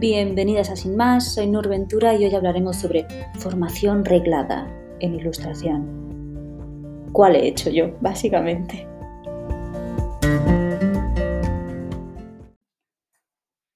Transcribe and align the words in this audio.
Bienvenidas 0.00 0.70
a 0.70 0.76
Sin 0.76 0.96
Más, 0.96 1.34
soy 1.34 1.46
Nur 1.46 1.68
Ventura 1.68 2.14
y 2.14 2.24
hoy 2.24 2.34
hablaremos 2.34 2.76
sobre 2.76 3.06
formación 3.38 4.02
reglada 4.02 4.66
en 4.98 5.14
ilustración. 5.14 7.10
¿Cuál 7.12 7.36
he 7.36 7.46
hecho 7.46 7.68
yo, 7.68 7.94
básicamente? 8.00 8.88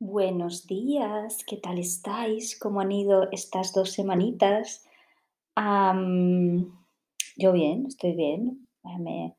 Buenos 0.00 0.66
días, 0.66 1.44
¿qué 1.46 1.58
tal 1.58 1.78
estáis? 1.78 2.58
¿Cómo 2.58 2.80
han 2.80 2.92
ido 2.92 3.30
estas 3.30 3.74
dos 3.74 3.92
semanitas? 3.92 4.82
yo 7.36 7.52
bien, 7.52 7.84
estoy 7.86 8.14
bien. 8.14 8.66
Me, 8.98 9.36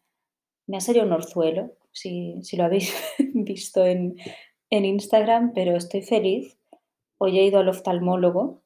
me 0.68 0.78
ha 0.78 0.82
salido 0.82 1.04
un 1.04 1.14
orzuelo, 1.14 1.72
si, 1.92 2.44
si 2.44 2.56
lo 2.58 2.66
habéis 2.66 2.94
visto 3.34 3.84
en, 3.84 4.18
en 4.70 4.86
Instagram, 4.86 5.52
pero 5.56 5.76
estoy 5.76 6.04
feliz 6.04 6.56
Hoy 7.18 7.40
he 7.40 7.46
ido 7.46 7.60
al 7.60 7.70
oftalmólogo, 7.70 8.62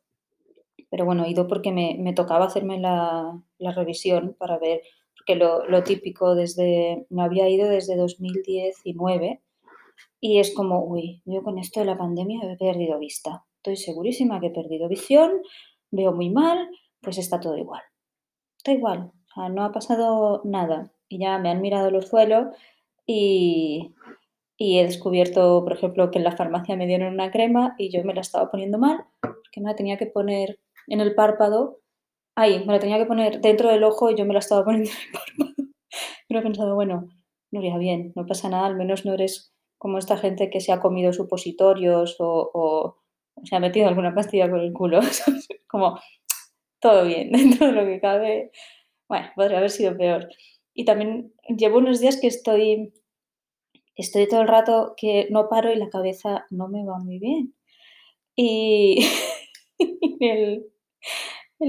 pero 0.90 1.06
bueno, 1.06 1.26
he 1.26 1.30
ido 1.30 1.48
porque 1.48 1.72
me, 1.72 2.14
tocaba 2.14 2.46
hacerme 2.46 2.80
la, 2.80 3.42
revisión 3.60 4.36
para 4.38 4.58
ver, 4.58 4.82
porque 5.16 5.36
lo, 5.36 5.84
típico 5.84 6.36
desde, 6.36 7.06
no 7.10 7.24
había 7.24 7.50
ido 7.50 7.70
desde 7.70 7.96
2019 7.96 9.42
y 10.20 10.40
es 10.40 10.54
como, 10.54 10.84
uy, 10.84 11.22
yo 11.26 11.44
con 11.44 11.58
esto 11.58 11.80
de 11.80 11.86
la 11.86 11.98
pandemia 11.98 12.42
he 12.44 12.58
perdido 12.58 13.00
vista. 13.00 13.46
Estoy 13.58 13.78
segurísima 13.78 14.40
que 14.40 14.48
he 14.48 14.52
perdido 14.52 14.88
visión, 14.88 15.42
veo 15.92 16.14
muy 16.14 16.30
mal, 16.30 16.70
pues 17.02 17.18
está 17.18 17.40
todo 17.40 17.58
igual. 17.58 17.82
Está 18.58 18.72
igual, 18.72 19.12
no 19.52 19.64
ha 19.64 19.72
pasado 19.72 20.42
nada. 20.44 20.92
Y 21.08 21.20
ya 21.20 21.38
me 21.38 21.50
han 21.50 21.62
mirado 21.62 21.92
los 21.92 22.08
suelos 22.08 22.48
y, 23.06 23.94
y 24.62 24.78
he 24.78 24.84
descubierto, 24.84 25.64
por 25.64 25.72
ejemplo, 25.72 26.12
que 26.12 26.18
en 26.18 26.26
la 26.26 26.36
farmacia 26.36 26.76
me 26.76 26.86
dieron 26.86 27.14
una 27.14 27.32
crema 27.32 27.76
y 27.78 27.92
yo 27.92 28.04
me 28.04 28.14
la 28.14 28.20
estaba 28.20 28.52
poniendo 28.52 28.78
mal, 28.78 29.06
porque 29.22 29.62
me 29.62 29.70
la 29.70 29.76
tenía 29.76 29.98
que 29.98 30.06
poner 30.06 30.60
en 30.88 31.00
el 31.00 31.16
párpado. 31.16 31.80
Ahí, 32.36 32.66
me 32.66 32.74
la 32.74 32.80
tenía 32.80 32.98
que 32.98 33.06
poner 33.06 33.40
dentro 33.40 33.70
del 33.70 33.86
ojo 33.86 34.12
y 34.12 34.18
yo 34.18 34.26
me 34.26 34.34
la 34.34 34.40
estaba 34.40 34.66
poniendo 34.66 34.90
en 34.92 34.98
el 34.98 35.12
párpado. 35.14 35.70
Pero 36.28 36.40
he 36.42 36.44
pensado, 36.44 36.76
bueno, 36.76 37.08
no 37.52 37.60
iría 37.62 37.78
bien, 37.78 38.12
no 38.18 38.26
pasa 38.26 38.50
nada, 38.50 38.66
al 38.66 38.76
menos 38.76 39.06
no 39.06 39.14
eres 39.14 39.54
como 39.78 39.98
esta 39.98 40.18
gente 40.18 40.50
que 40.50 40.60
se 40.60 40.74
ha 40.74 40.82
comido 40.82 41.14
supositorios 41.14 42.18
o, 42.20 42.52
o, 42.54 42.98
se 43.46 43.56
ha 43.56 43.62
metido 43.62 43.88
alguna 43.88 44.14
pastilla 44.14 44.50
por 44.50 44.60
el 44.60 44.74
culo. 44.74 45.00
como 45.68 45.98
todo 46.82 47.06
bien, 47.06 47.32
dentro 47.32 47.68
de 47.68 47.74
lo 47.74 47.86
que 47.86 48.02
cabe. 48.02 48.52
Bueno, 49.08 49.30
podría 49.38 49.60
haber 49.60 49.70
sido 49.70 49.96
peor. 49.96 50.28
Y 50.74 50.84
también 50.84 51.34
llevo 51.48 51.78
unos 51.78 52.02
días 52.02 52.20
que 52.20 52.28
estoy 52.28 52.92
estoy 54.02 54.28
todo 54.28 54.42
el 54.42 54.48
rato 54.48 54.94
que 54.98 55.28
no 55.30 55.50
paro 55.50 55.72
y 55.72 55.76
la 55.76 55.90
cabeza 55.90 56.46
no 56.50 56.68
me 56.68 56.86
va 56.86 57.00
muy 57.00 57.20
bien. 57.20 57.54
Y 58.36 59.06
el, 60.20 60.66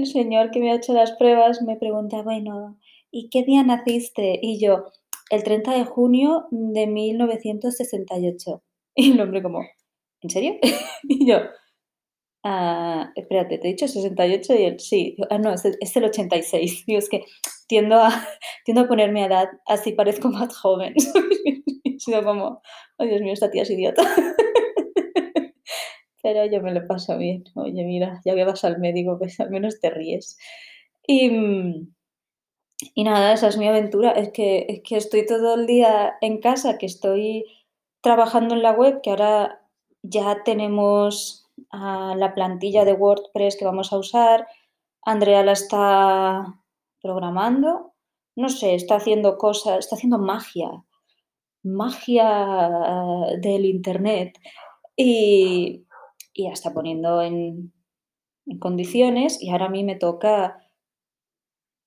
señor 0.05 0.51
que 0.51 0.59
me 0.59 0.71
ha 0.71 0.75
hecho 0.75 0.93
las 0.93 1.11
pruebas 1.13 1.61
me 1.61 1.75
pregunta, 1.75 2.21
bueno, 2.21 2.79
¿y 3.11 3.29
qué 3.29 3.43
día 3.43 3.63
naciste? 3.63 4.39
Y 4.41 4.59
yo, 4.59 4.85
el 5.29 5.43
30 5.43 5.73
de 5.73 5.85
junio 5.85 6.47
de 6.51 6.87
1968. 6.87 8.63
Y 8.93 9.13
el 9.13 9.21
hombre 9.21 9.41
como, 9.41 9.61
¿en 10.21 10.29
serio? 10.29 10.57
y 11.03 11.25
yo, 11.25 11.37
ah, 12.43 13.11
espérate, 13.15 13.57
te 13.57 13.67
he 13.67 13.71
dicho 13.71 13.87
68 13.87 14.53
y 14.53 14.63
él, 14.63 14.79
sí, 14.81 15.15
ah, 15.29 15.37
no, 15.37 15.53
es, 15.53 15.95
el 15.95 16.03
86. 16.03 16.85
Digo, 16.85 16.99
es 16.99 17.07
que 17.07 17.23
tiendo 17.71 17.95
a, 17.95 18.09
tiendo 18.65 18.81
a 18.81 18.87
ponerme 18.89 19.23
a 19.23 19.27
edad, 19.27 19.49
así 19.65 19.93
parezco 19.93 20.27
más 20.29 20.55
joven. 20.57 20.93
sido 21.97 22.23
como, 22.23 22.61
oh 22.97 23.05
Dios 23.05 23.21
mío, 23.21 23.31
esta 23.31 23.49
tía 23.49 23.61
es 23.61 23.69
idiota. 23.69 24.03
Pero 26.21 26.45
yo 26.45 26.61
me 26.61 26.73
lo 26.73 26.85
paso 26.85 27.17
bien. 27.17 27.45
Oye, 27.55 27.83
mira, 27.85 28.19
ya 28.25 28.35
que 28.35 28.43
vas 28.43 28.63
al 28.65 28.79
médico, 28.79 29.17
pues 29.17 29.39
al 29.39 29.51
menos 29.51 29.79
te 29.79 29.89
ríes. 29.89 30.37
Y, 31.07 31.31
y 32.93 33.03
nada, 33.03 33.33
esa 33.33 33.47
es 33.47 33.57
mi 33.57 33.67
aventura. 33.67 34.11
Es 34.11 34.31
que, 34.31 34.65
es 34.67 34.81
que 34.83 34.97
estoy 34.97 35.25
todo 35.25 35.55
el 35.55 35.65
día 35.65 36.15
en 36.21 36.39
casa, 36.39 36.77
que 36.77 36.87
estoy 36.87 37.45
trabajando 38.01 38.55
en 38.55 38.63
la 38.63 38.71
web, 38.71 39.01
que 39.01 39.11
ahora 39.11 39.61
ya 40.01 40.43
tenemos 40.43 41.47
la 41.71 42.33
plantilla 42.35 42.83
de 42.83 42.93
WordPress 42.93 43.57
que 43.57 43.65
vamos 43.65 43.93
a 43.93 43.97
usar. 43.97 44.47
Andrea 45.03 45.43
la 45.43 45.53
está 45.53 46.60
programando. 47.01 47.93
No 48.35 48.49
sé, 48.49 48.75
está 48.75 48.95
haciendo 48.95 49.37
cosas, 49.37 49.79
está 49.79 49.95
haciendo 49.95 50.19
magia 50.19 50.69
magia 51.63 53.37
del 53.39 53.65
Internet 53.65 54.39
y, 54.95 55.85
y 56.33 56.47
hasta 56.47 56.73
poniendo 56.73 57.21
en, 57.21 57.73
condiciones 58.59 59.41
y 59.41 59.49
ahora 59.49 59.67
a 59.67 59.69
mí 59.69 59.83
me 59.83 59.95
toca 59.95 60.57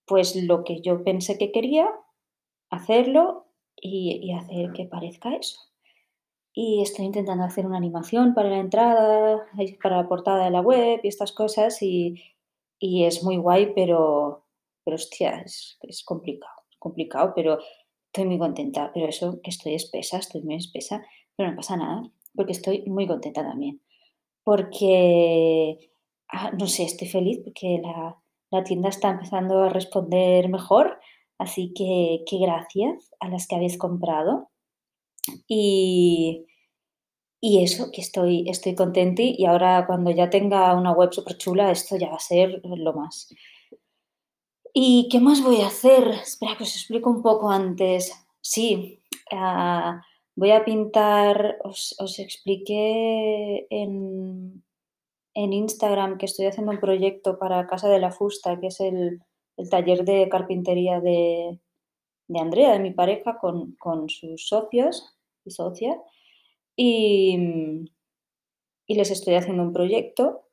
pues 0.07 0.37
lo 0.37 0.65
que 0.65 0.81
yo 0.81 1.03
pensé 1.03 1.37
que 1.37 1.51
quería, 1.51 1.91
hacerlo 2.71 3.49
y, 3.77 4.33
hacer 4.33 4.73
que 4.73 4.85
parezca 4.85 5.35
eso. 5.35 5.59
Y 6.53 6.83
estoy 6.83 7.07
intentando 7.07 7.45
hacer 7.45 7.67
una 7.67 7.79
animación 7.79 8.33
para 8.35 8.51
la 8.51 8.59
entrada, 8.59 9.47
para 9.83 9.97
la 9.97 10.09
portada 10.09 10.45
de 10.45 10.51
la 10.51 10.61
web 10.61 11.01
y 11.03 11.09
estas 11.09 11.33
cosas 11.33 11.83
y, 11.83 12.23
es 12.81 13.25
muy 13.25 13.39
guay, 13.39 13.73
pero, 13.75 14.44
pero 14.85 14.97
hostia, 14.97 15.43
es, 15.45 15.79
es 15.83 16.05
complicado, 16.05 16.55
complicado, 16.79 17.33
pero 17.35 17.59
estoy 18.07 18.27
muy 18.27 18.39
contenta, 18.39 18.91
pero 18.95 19.09
eso 19.09 19.41
que 19.43 19.51
estoy 19.51 19.75
espesa, 19.75 20.19
estoy 20.19 20.43
muy 20.43 20.57
espesa, 20.57 21.05
pero 21.37 21.51
no 21.51 21.57
pasa 21.57 21.77
nada, 21.77 22.03
porque 22.35 22.53
estoy 22.53 22.85
muy 22.87 23.07
contenta 23.07 23.43
también. 23.43 23.81
Porque, 24.45 25.91
ah, 26.29 26.53
no 26.59 26.67
sé, 26.67 26.85
estoy 26.85 27.09
feliz 27.09 27.41
porque 27.43 27.81
la, 27.83 28.21
tienda 28.65 28.89
está 28.89 29.11
empezando 29.11 29.65
a 29.65 29.69
responder 29.69 30.49
mejor, 30.49 31.01
así 31.39 31.73
que, 31.75 32.23
que 32.25 32.39
gracias 32.39 33.11
a 33.19 33.29
las 33.29 33.49
que 33.49 33.57
habéis 33.57 33.79
comprado. 33.79 34.51
Y, 35.49 36.47
y 37.41 37.65
eso, 37.65 37.91
que 37.93 38.01
estoy, 38.01 38.49
estoy 38.49 38.75
contenta 38.75 39.23
y 39.23 39.45
ahora 39.45 39.87
cuando 39.87 40.11
ya 40.11 40.31
tenga 40.31 40.75
una 40.75 40.93
web 40.93 41.13
súper 41.13 41.37
chula, 41.37 41.71
esto 41.73 41.97
ya 41.97 42.11
va 42.11 42.17
a 42.17 42.19
ser 42.21 42.61
lo 42.63 42.93
más. 42.95 43.29
¿Y 44.77 45.09
qué 45.09 45.21
más 45.21 45.41
voy 45.41 45.61
a 45.61 45.69
hacer? 45.69 46.09
Espera 46.09 46.57
que 46.57 46.65
os 46.65 46.75
explico 46.75 47.09
un 47.09 47.23
poco 47.23 47.49
antes. 47.49 48.13
Sí, 48.41 49.01
ah, 49.31 50.03
voy 50.35 50.51
a 50.51 50.65
pintar, 50.65 51.59
os, 51.63 52.19
expliqué 52.19 53.69
en, 53.71 54.65
Instagram 55.35 56.19
que 56.19 56.27
estoy 56.27 56.47
haciendo 56.47 56.73
un 56.73 56.81
proyecto 56.81 57.39
para 57.39 57.69
Casa 57.69 57.89
de 57.89 58.01
la 58.01 58.11
Fusta, 58.11 58.59
que 58.61 58.67
es 58.69 58.81
el, 58.81 59.21
taller 59.71 60.05
de 60.05 60.29
carpintería 60.29 61.01
de, 61.01 61.61
Andrea, 62.35 62.73
de 62.73 62.81
mi 62.81 62.91
pareja, 62.93 63.39
con, 63.39 64.09
sus 64.09 64.49
socios 64.49 65.17
y 65.45 65.53
socias. 65.53 65.99
Y, 66.77 67.39
y 68.89 68.95
les 68.97 69.11
estoy 69.13 69.35
haciendo 69.37 69.63
un 69.63 69.73
proyecto 69.73 70.44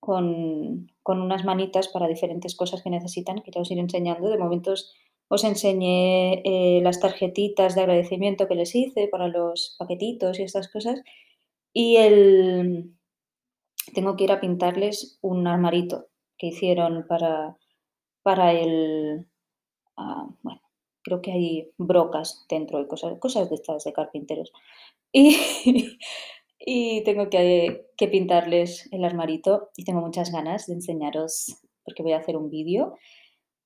con, 0.00 0.90
unas 1.04 1.44
manitas 1.44 1.88
para 1.88 2.08
diferentes 2.08 2.56
cosas 2.56 2.82
que 2.82 2.90
necesitan, 2.90 3.42
que 3.42 3.50
ya 3.50 3.60
os 3.60 3.70
iré 3.70 3.80
enseñando. 3.80 4.28
De 4.28 4.38
momento 4.38 4.72
os, 4.72 5.44
enseñé 5.44 6.42
eh, 6.44 6.80
las 6.82 6.98
tarjetitas 7.00 7.74
de 7.74 7.82
agradecimiento 7.82 8.48
que 8.48 8.56
les 8.56 8.74
hice 8.74 9.08
para 9.08 9.28
los 9.28 9.76
paquetitos 9.78 10.38
y 10.38 10.42
estas 10.42 10.68
cosas. 10.68 11.02
Y 11.72 11.96
el, 11.96 12.94
tengo 13.94 14.16
que 14.16 14.24
ir 14.24 14.32
a 14.32 14.40
pintarles 14.40 15.18
un 15.20 15.46
armarito 15.46 16.08
que 16.38 16.48
hicieron 16.48 17.06
para, 17.06 17.56
para 18.22 18.52
el... 18.52 19.26
Ah, 19.96 20.28
bueno, 20.42 20.62
creo 21.02 21.20
que 21.20 21.32
hay 21.32 21.70
brocas 21.76 22.46
dentro 22.48 22.80
y 22.80 22.88
cosas, 22.88 23.18
cosas 23.18 23.48
de 23.50 23.56
estas 23.56 23.84
de 23.84 23.92
carpinteros. 23.92 24.52
Y, 25.12 25.36
y 26.60 27.02
tengo 27.04 27.30
que, 27.30 27.86
pintarles 28.10 28.88
el 28.92 29.04
armarito 29.04 29.70
y 29.76 29.84
tengo 29.84 30.00
muchas 30.00 30.30
ganas 30.30 30.66
de 30.66 30.74
enseñaros 30.74 31.56
porque 31.84 32.02
voy 32.02 32.12
a 32.12 32.18
hacer 32.18 32.36
un 32.36 32.48
vídeo 32.48 32.94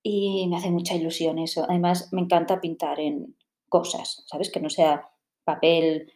y 0.03 0.47
me 0.49 0.57
hace 0.57 0.71
mucha 0.71 0.95
ilusión 0.95 1.39
eso. 1.39 1.65
Además, 1.69 2.13
me 2.13 2.21
encanta 2.21 2.61
pintar 2.61 3.01
en 3.01 3.37
cosas, 3.69 4.25
¿sabes? 4.27 4.51
Que 4.51 4.61
no 4.61 4.71
sea 4.71 5.09
papel 5.45 6.13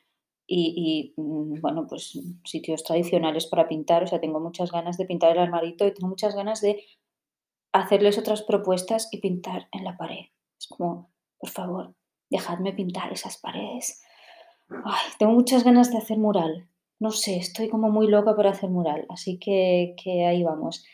y, 0.46 1.14
mm, 1.16 1.60
bueno, 1.60 1.86
pues 1.88 2.18
sitios 2.44 2.82
tradicionales 2.82 3.46
para 3.46 3.68
pintar. 3.68 4.02
O 4.04 4.06
sea, 4.06 4.20
tengo 4.20 4.40
muchas 4.40 4.72
ganas 4.72 4.98
de 4.98 5.06
pintar 5.06 5.32
el 5.32 5.38
armarito 5.38 5.86
y 5.86 5.94
tengo 5.94 6.08
muchas 6.08 6.34
ganas 6.34 6.60
de 6.60 6.84
hacerles 7.72 8.18
otras 8.18 8.42
propuestas 8.42 9.08
y 9.12 9.20
pintar 9.20 9.68
en 9.72 9.84
la 9.84 9.96
pared. 9.96 10.26
Es 10.58 10.66
como, 10.68 11.10
por 11.38 11.50
favor, 11.50 11.94
dejadme 12.30 12.72
pintar 12.72 13.12
esas 13.12 13.38
paredes 13.38 14.02
Tengo 15.18 15.32
muchas 15.32 15.64
ganas 15.64 15.90
de 15.90 15.98
hacer 15.98 16.18
mural. 16.18 16.68
No 17.00 17.10
sé, 17.10 17.36
estoy 17.36 17.68
como 17.68 17.90
muy 17.90 18.08
loca 18.08 18.34
por 18.34 18.46
hacer 18.46 18.70
mural, 18.70 19.06
así 19.08 19.38
que, 19.38 19.94
ahí 20.26 20.42
vamos. 20.42 20.84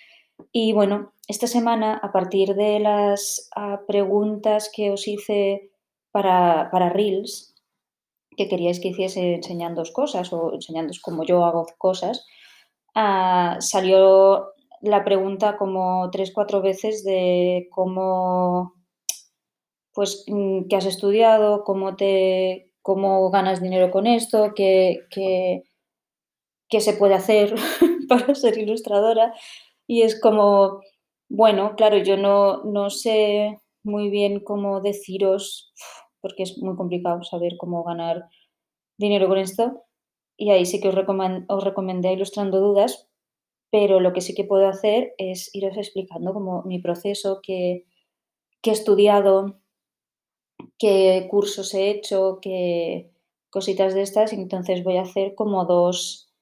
Y 0.52 0.72
bueno, 0.72 1.12
esta 1.28 1.46
semana, 1.46 1.94
a 1.96 2.12
partir 2.12 2.54
de 2.54 2.78
las 2.80 3.48
ah, 3.56 3.80
preguntas 3.86 4.70
que 4.74 4.90
os 4.90 5.08
hice 5.08 5.70
para, 6.10 6.68
para 6.70 6.90
Reels, 6.90 7.54
que 8.36 8.48
queríais 8.48 8.80
que 8.80 8.88
hiciese 8.88 9.34
enseñándoos 9.34 9.92
cosas 9.92 10.32
o 10.32 10.52
enseñándoos 10.52 11.00
cómo 11.00 11.24
yo 11.24 11.44
hago 11.44 11.66
cosas, 11.78 12.26
ah, 12.94 13.56
salió 13.60 14.52
la 14.82 15.04
pregunta 15.04 15.56
como 15.56 16.10
tres, 16.10 16.32
cuatro 16.32 16.60
veces 16.60 17.04
de 17.04 17.68
cómo, 17.70 18.74
pues, 19.94 20.24
mm, 20.28 20.68
qué 20.68 20.76
has 20.76 20.86
estudiado, 20.86 21.64
cómo 21.64 21.96
te, 21.96 22.73
cómo 22.84 23.30
ganas 23.30 23.62
dinero 23.62 23.90
con 23.90 24.06
esto, 24.06 24.52
qué, 24.54 25.06
qué, 25.08 25.62
qué 26.68 26.80
se 26.82 26.92
puede 26.92 27.14
hacer 27.14 27.54
para 28.10 28.34
ser 28.34 28.58
ilustradora. 28.58 29.32
Y 29.86 30.02
es 30.02 30.20
como, 30.20 30.82
bueno, 31.30 31.76
claro, 31.76 31.96
yo 31.96 32.18
no, 32.18 32.62
no 32.64 32.90
sé 32.90 33.58
muy 33.84 34.10
bien 34.10 34.40
cómo 34.40 34.82
deciros, 34.82 35.72
porque 36.20 36.42
es 36.42 36.58
muy 36.58 36.76
complicado 36.76 37.22
saber 37.22 37.54
cómo 37.58 37.84
ganar 37.84 38.28
dinero 38.98 39.28
con 39.28 39.38
esto. 39.38 39.84
Y 40.36 40.50
ahí 40.50 40.66
sí 40.66 40.78
que 40.82 40.88
os, 40.88 40.96
os 41.48 41.64
recomendé 41.64 42.12
Ilustrando 42.12 42.60
Dudas, 42.60 43.08
pero 43.70 43.98
lo 43.98 44.12
que 44.12 44.20
sí 44.20 44.34
que 44.34 44.44
puedo 44.44 44.68
hacer 44.68 45.14
es 45.16 45.48
iros 45.54 45.78
explicando 45.78 46.34
como 46.34 46.64
mi 46.64 46.80
proceso, 46.80 47.40
qué, 47.42 47.86
he 48.62 48.70
estudiado, 48.70 49.58
qué 50.78 51.26
cursos 51.30 51.74
he 51.74 51.90
hecho, 51.90 52.38
qué 52.40 53.10
cositas 53.50 53.94
de 53.94 54.02
estas. 54.02 54.32
Entonces 54.32 54.84
voy 54.84 54.96
a 54.96 55.02
hacer 55.02 55.34
como 55.34 55.64
dos, 55.64 56.32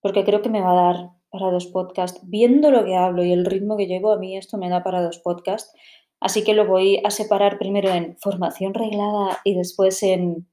porque 0.00 0.24
creo 0.24 0.42
que 0.42 0.50
me 0.50 0.60
va 0.60 0.72
a 0.72 0.92
dar 0.92 1.10
para 1.30 1.50
dos 1.50 1.66
podcasts. 1.66 2.20
Viendo 2.24 2.70
lo 2.70 2.84
que 2.84 2.96
hablo 2.96 3.24
y 3.24 3.32
el 3.32 3.44
ritmo 3.44 3.76
que 3.76 3.86
llevo, 3.86 4.12
a 4.12 4.18
mí 4.18 4.36
esto 4.36 4.58
me 4.58 4.68
da 4.68 4.82
para 4.82 5.02
dos 5.02 5.18
podcasts. 5.18 5.72
Así 6.20 6.42
que 6.42 6.54
lo 6.54 6.66
voy 6.66 7.00
a 7.04 7.10
separar 7.10 7.58
primero 7.58 7.90
en 7.90 8.16
formación 8.18 8.74
reglada 8.74 9.40
y 9.44 9.54
después 9.54 10.02
en 10.02 10.48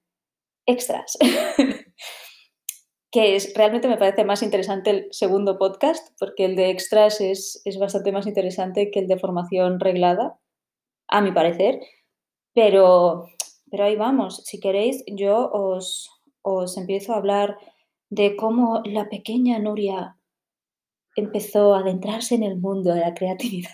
extras. 0.66 1.18
que 3.12 3.36
es, 3.36 3.54
realmente 3.56 3.88
me 3.88 3.98
parece 3.98 4.26
más 4.26 4.44
interesante 4.44 4.90
el 4.90 5.08
segundo 5.12 5.58
podcast, 5.58 6.10
porque 6.20 6.46
el 6.46 6.56
de 6.56 6.70
extras 6.70 7.22
es, 7.22 7.62
es 7.64 7.80
bastante 7.80 8.12
más 8.12 8.28
interesante 8.28 8.92
que 8.92 9.00
el 9.00 9.08
de 9.08 9.18
formación 9.18 9.80
reglada, 9.80 10.38
a 11.08 11.22
mi 11.22 11.32
parecer. 11.32 11.80
Pero, 12.56 13.28
pero 13.70 13.84
ahí 13.84 13.96
vamos. 13.96 14.42
Si 14.46 14.60
queréis, 14.60 15.04
yo 15.08 15.52
os, 15.52 16.10
os 16.42 16.78
empiezo 16.78 17.14
a 17.14 17.18
hablar 17.18 17.58
de 18.10 18.36
cómo 18.36 18.82
la 18.86 19.10
pequeña 19.10 19.60
Nuria 19.60 20.18
empezó 21.16 21.76
a 21.76 21.80
adentrarse 21.80 22.36
en 22.36 22.44
el 22.44 22.58
mundo 22.58 22.94
de 22.94 23.02
la 23.02 23.14
creatividad. 23.14 23.72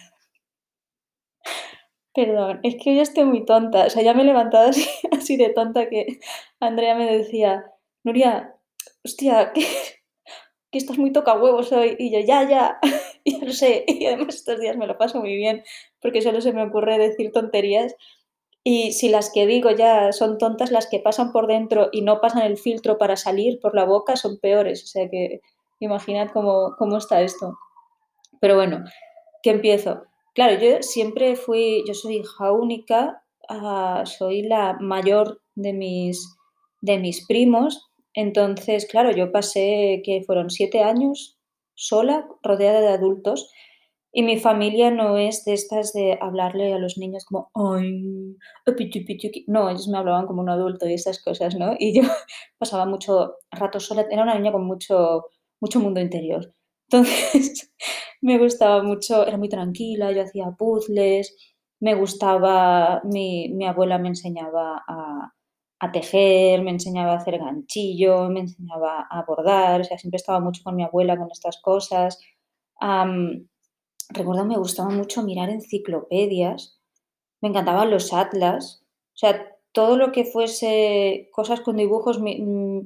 Perdón, 2.13 2.59
es 2.63 2.75
que 2.83 2.95
yo 2.95 3.01
estoy 3.01 3.25
muy 3.25 3.45
tonta. 3.45 3.85
O 3.85 3.89
sea, 3.89 4.03
ya 4.03 4.13
me 4.13 4.23
he 4.23 4.25
levantado 4.25 4.71
así, 5.11 5.37
de 5.37 5.49
tonta 5.49 5.87
que 5.87 6.19
Andrea 6.59 6.95
me 6.95 7.17
decía, 7.17 7.65
Nuria, 8.03 8.55
hostia, 9.05 9.51
que, 9.53 9.61
que 10.71 10.77
estás 10.77 10.97
muy 10.97 11.11
toca 11.11 11.39
huevos 11.39 11.71
hoy. 11.71 11.95
Y 11.99 12.11
yo, 12.11 12.19
ya, 12.19 12.49
ya, 12.49 12.79
ya 13.25 13.45
lo 13.45 13.53
sé. 13.53 13.85
Y 13.87 14.05
además 14.07 14.35
estos 14.35 14.59
días 14.59 14.77
me 14.77 14.87
lo 14.87 14.97
paso 14.97 15.19
muy 15.19 15.35
bien 15.35 15.63
porque 16.01 16.21
solo 16.21 16.41
se 16.41 16.53
me 16.53 16.63
ocurre 16.63 16.97
decir 16.97 17.31
tonterías. 17.31 17.95
Y 18.63 18.93
si 18.93 19.09
las 19.09 19.31
que 19.33 19.47
digo 19.47 19.71
ya 19.71 20.11
son 20.11 20.37
tontas, 20.37 20.71
las 20.71 20.87
que 20.87 20.99
pasan 20.99 21.31
por 21.31 21.47
dentro 21.47 21.89
y 21.91 22.01
no 22.01 22.21
pasan 22.21 22.43
el 22.43 22.57
filtro 22.57 22.97
para 22.97 23.15
salir 23.15 23.59
por 23.59 23.75
la 23.75 23.85
boca 23.85 24.15
son 24.15 24.37
peores. 24.37 24.83
O 24.83 24.87
sea 24.87 25.09
que 25.09 25.41
Imaginad 25.81 26.29
cómo, 26.31 26.75
cómo 26.77 26.97
está 26.97 27.21
esto. 27.21 27.57
Pero 28.39 28.55
bueno, 28.55 28.83
que 29.41 29.49
empiezo. 29.49 30.03
Claro, 30.35 30.61
yo 30.61 30.81
siempre 30.81 31.35
fui, 31.35 31.83
yo 31.87 31.95
soy 31.95 32.17
hija 32.17 32.51
única, 32.51 33.23
ah, 33.49 34.03
soy 34.05 34.43
la 34.43 34.77
mayor 34.79 35.41
de 35.55 35.73
mis, 35.73 36.37
de 36.81 36.99
mis 36.99 37.25
primos, 37.25 37.89
entonces, 38.13 38.85
claro, 38.85 39.11
yo 39.11 39.31
pasé 39.31 40.01
que 40.05 40.21
fueron 40.25 40.49
siete 40.51 40.83
años 40.83 41.37
sola, 41.73 42.27
rodeada 42.43 42.81
de 42.81 42.89
adultos, 42.89 43.51
y 44.13 44.23
mi 44.23 44.39
familia 44.39 44.91
no 44.91 45.17
es 45.17 45.45
de 45.45 45.53
estas 45.53 45.93
de 45.93 46.17
hablarle 46.19 46.73
a 46.73 46.79
los 46.79 46.97
niños 46.97 47.23
como, 47.25 47.49
ay, 47.53 48.35
no, 49.47 49.69
ellos 49.69 49.87
me 49.87 49.97
hablaban 49.97 50.27
como 50.27 50.41
un 50.41 50.49
adulto 50.49 50.87
y 50.87 50.93
estas 50.93 51.23
cosas, 51.23 51.55
¿no? 51.55 51.75
Y 51.79 51.95
yo 51.95 52.03
pasaba 52.57 52.85
mucho 52.85 53.35
rato 53.51 53.79
sola, 53.79 54.05
era 54.09 54.23
una 54.23 54.35
niña 54.35 54.51
con 54.51 54.65
mucho, 54.65 55.25
mucho 55.61 55.79
mundo 55.79 56.01
interior. 56.01 56.53
Entonces, 56.89 57.71
me 58.21 58.37
gustaba 58.37 58.83
mucho, 58.83 59.25
era 59.25 59.37
muy 59.37 59.47
tranquila, 59.49 60.11
yo 60.11 60.23
hacía 60.23 60.51
puzzles, 60.57 61.35
me 61.79 61.95
gustaba, 61.95 63.01
mi, 63.05 63.65
abuela 63.65 63.97
me 63.97 64.09
enseñaba 64.09 64.83
a, 64.87 65.91
tejer, 65.91 66.61
me 66.61 66.71
enseñaba 66.71 67.13
a 67.13 67.17
hacer 67.17 67.39
ganchillo, 67.39 68.29
me 68.29 68.41
enseñaba 68.41 69.07
a 69.09 69.23
bordar, 69.25 69.81
o 69.81 69.83
sea, 69.83 69.97
siempre 69.97 70.17
estaba 70.17 70.39
mucho 70.39 70.61
con 70.63 70.75
mi 70.75 70.83
abuela 70.83 71.17
con 71.17 71.29
estas 71.31 71.59
cosas. 71.61 72.19
Recuerdo 74.13 74.45
me 74.45 74.57
gustaba 74.57 74.89
mucho 74.89 75.23
mirar 75.23 75.49
enciclopedias, 75.49 76.79
me 77.41 77.49
encantaban 77.49 77.91
los 77.91 78.13
atlas, 78.13 78.85
o 79.13 79.17
sea, 79.17 79.57
todo 79.71 79.97
lo 79.97 80.11
que 80.11 80.25
fuese 80.25 81.29
cosas 81.31 81.61
con 81.61 81.77
dibujos, 81.77 82.19
mm, 82.19 82.79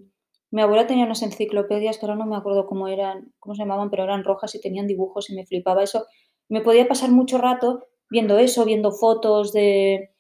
mi 0.52 0.62
abuela 0.62 0.88
tenía 0.88 1.06
unas 1.06 1.22
enciclopedias 1.24 1.98
que 1.98 2.06
ahora 2.06 2.18
no 2.18 2.26
me 2.26 2.38
acuerdo 2.38 2.66
cómo 2.66 2.88
eran, 2.88 3.34
cómo 3.40 3.56
se 3.56 3.64
llamaban, 3.64 3.90
pero 3.90 4.04
eran 4.04 4.24
rojas 4.24 4.56
y 4.56 4.62
tenían 4.62 4.88
dibujos 4.88 5.30
y 5.30 5.36
me 5.36 5.46
flipaba 5.46 5.84
eso. 5.84 6.06
Me 6.48 6.62
podía 6.62 6.88
pasar 6.88 7.12
mucho 7.12 7.38
rato 7.40 7.84
viendo 8.10 8.38
eso, 8.38 8.64
viendo 8.66 8.92
fotos 8.92 9.52
de, 9.52 10.12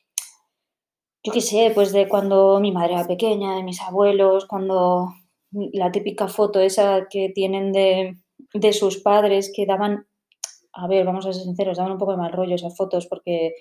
yo 1.23 1.31
qué 1.31 1.41
sé, 1.41 1.71
pues 1.73 1.91
de 1.91 2.07
cuando 2.07 2.59
mi 2.59 2.71
madre 2.71 2.93
era 2.93 3.07
pequeña, 3.07 3.55
de 3.55 3.63
mis 3.63 3.81
abuelos, 3.81 4.45
cuando 4.45 5.07
la 5.51 5.91
típica 5.91 6.27
foto 6.27 6.59
esa 6.59 7.07
que 7.09 7.31
tienen 7.33 7.71
de, 7.71 8.17
de 8.53 8.73
sus 8.73 8.97
padres 8.97 9.51
que 9.55 9.65
daban, 9.65 10.07
a 10.75 10.87
ver, 10.87 11.05
vamos 11.05 11.25
a 11.25 11.33
ser 11.33 11.43
sinceros, 11.43 11.77
daban 11.77 11.93
un 11.93 11.97
poco 11.97 12.11
de 12.11 12.17
mal 12.17 12.33
rollo 12.33 12.55
esas 12.55 12.75
fotos 12.75 13.07
porque, 13.07 13.53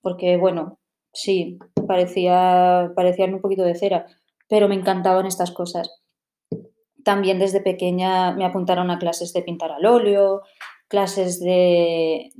porque 0.00 0.36
bueno, 0.36 0.78
sí, 1.12 1.58
parecía, 1.86 2.92
parecían 2.96 3.34
un 3.34 3.40
poquito 3.40 3.62
de 3.62 3.74
cera, 3.74 4.06
pero 4.48 4.68
me 4.68 4.74
encantaban 4.74 5.26
estas 5.26 5.50
cosas. 5.50 6.02
También 7.04 7.38
desde 7.38 7.60
pequeña 7.60 8.32
me 8.32 8.46
apuntaron 8.46 8.90
a 8.90 8.98
clases 8.98 9.34
de 9.34 9.42
pintar 9.42 9.72
al 9.72 9.84
óleo, 9.84 10.40
clases 10.88 11.38
de, 11.38 12.30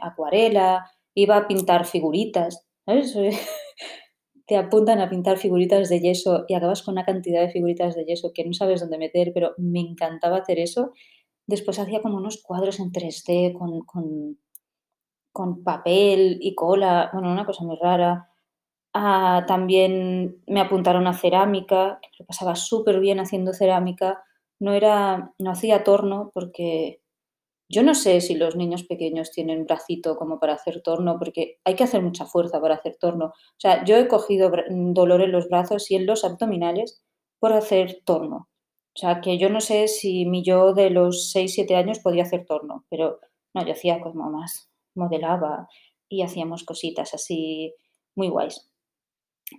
acuarela, 0.00 0.90
iba 1.14 1.36
a 1.36 1.46
pintar 1.46 1.84
figuritas, 1.84 2.66
Te 4.46 4.56
apuntan 4.56 4.98
a 5.02 5.10
pintar 5.10 5.36
figuritas 5.36 5.90
de 5.90 6.00
yeso 6.00 6.46
y 6.48 6.54
acabas 6.54 6.82
con 6.82 6.92
una 6.92 7.04
cantidad 7.04 7.42
de 7.42 7.50
figuritas 7.50 7.94
de 7.94 8.06
yeso 8.06 8.32
que 8.34 8.46
no 8.46 8.54
sabes 8.54 8.80
dónde 8.80 8.96
meter, 8.96 9.32
pero 9.34 9.52
me 9.58 9.80
encantaba 9.80 10.38
hacer 10.38 10.58
eso. 10.58 10.94
Después 11.48 11.78
hacía 11.78 12.02
como 12.02 12.18
unos 12.18 12.42
cuadros 12.42 12.78
en 12.78 12.92
3D 12.92 13.54
con, 13.54 13.80
con, 13.80 14.38
con 15.32 15.64
papel 15.64 16.38
y 16.40 16.54
cola, 16.54 17.10
bueno, 17.12 17.32
una 17.32 17.46
cosa 17.46 17.64
muy 17.64 17.76
rara. 17.76 18.28
Ah, 18.94 19.44
también 19.48 20.42
me 20.46 20.60
apuntaron 20.60 21.06
a 21.06 21.14
cerámica, 21.14 22.00
que 22.16 22.24
pasaba 22.24 22.54
súper 22.54 23.00
bien 23.00 23.18
haciendo 23.18 23.54
cerámica. 23.54 24.22
No 24.60 24.74
era, 24.74 25.32
no 25.38 25.50
hacía 25.50 25.84
torno 25.84 26.30
porque 26.34 27.00
yo 27.70 27.82
no 27.82 27.94
sé 27.94 28.20
si 28.20 28.34
los 28.34 28.56
niños 28.56 28.84
pequeños 28.84 29.30
tienen 29.30 29.64
bracito 29.64 30.16
como 30.16 30.38
para 30.40 30.54
hacer 30.54 30.82
torno, 30.82 31.18
porque 31.18 31.58
hay 31.64 31.76
que 31.76 31.84
hacer 31.84 32.02
mucha 32.02 32.26
fuerza 32.26 32.60
para 32.60 32.74
hacer 32.76 32.96
torno. 33.00 33.26
O 33.26 33.60
sea, 33.60 33.84
yo 33.84 33.96
he 33.96 34.08
cogido 34.08 34.52
dolor 34.70 35.22
en 35.22 35.32
los 35.32 35.48
brazos 35.48 35.90
y 35.90 35.96
en 35.96 36.06
los 36.06 36.24
abdominales 36.24 37.02
por 37.38 37.54
hacer 37.54 38.02
torno. 38.04 38.48
O 38.98 39.00
sea, 39.00 39.20
que 39.20 39.38
yo 39.38 39.48
no 39.48 39.60
sé 39.60 39.86
si 39.86 40.26
mi 40.26 40.42
yo 40.42 40.74
de 40.74 40.90
los 40.90 41.30
6, 41.30 41.54
7 41.54 41.76
años 41.76 42.00
podía 42.00 42.24
hacer 42.24 42.44
torno, 42.44 42.84
pero 42.90 43.20
no, 43.54 43.64
yo 43.64 43.70
hacía 43.70 44.00
como 44.00 44.28
más, 44.28 44.72
modelaba 44.96 45.68
y 46.08 46.22
hacíamos 46.22 46.64
cositas 46.64 47.14
así 47.14 47.72
muy 48.16 48.28
guays. 48.28 48.72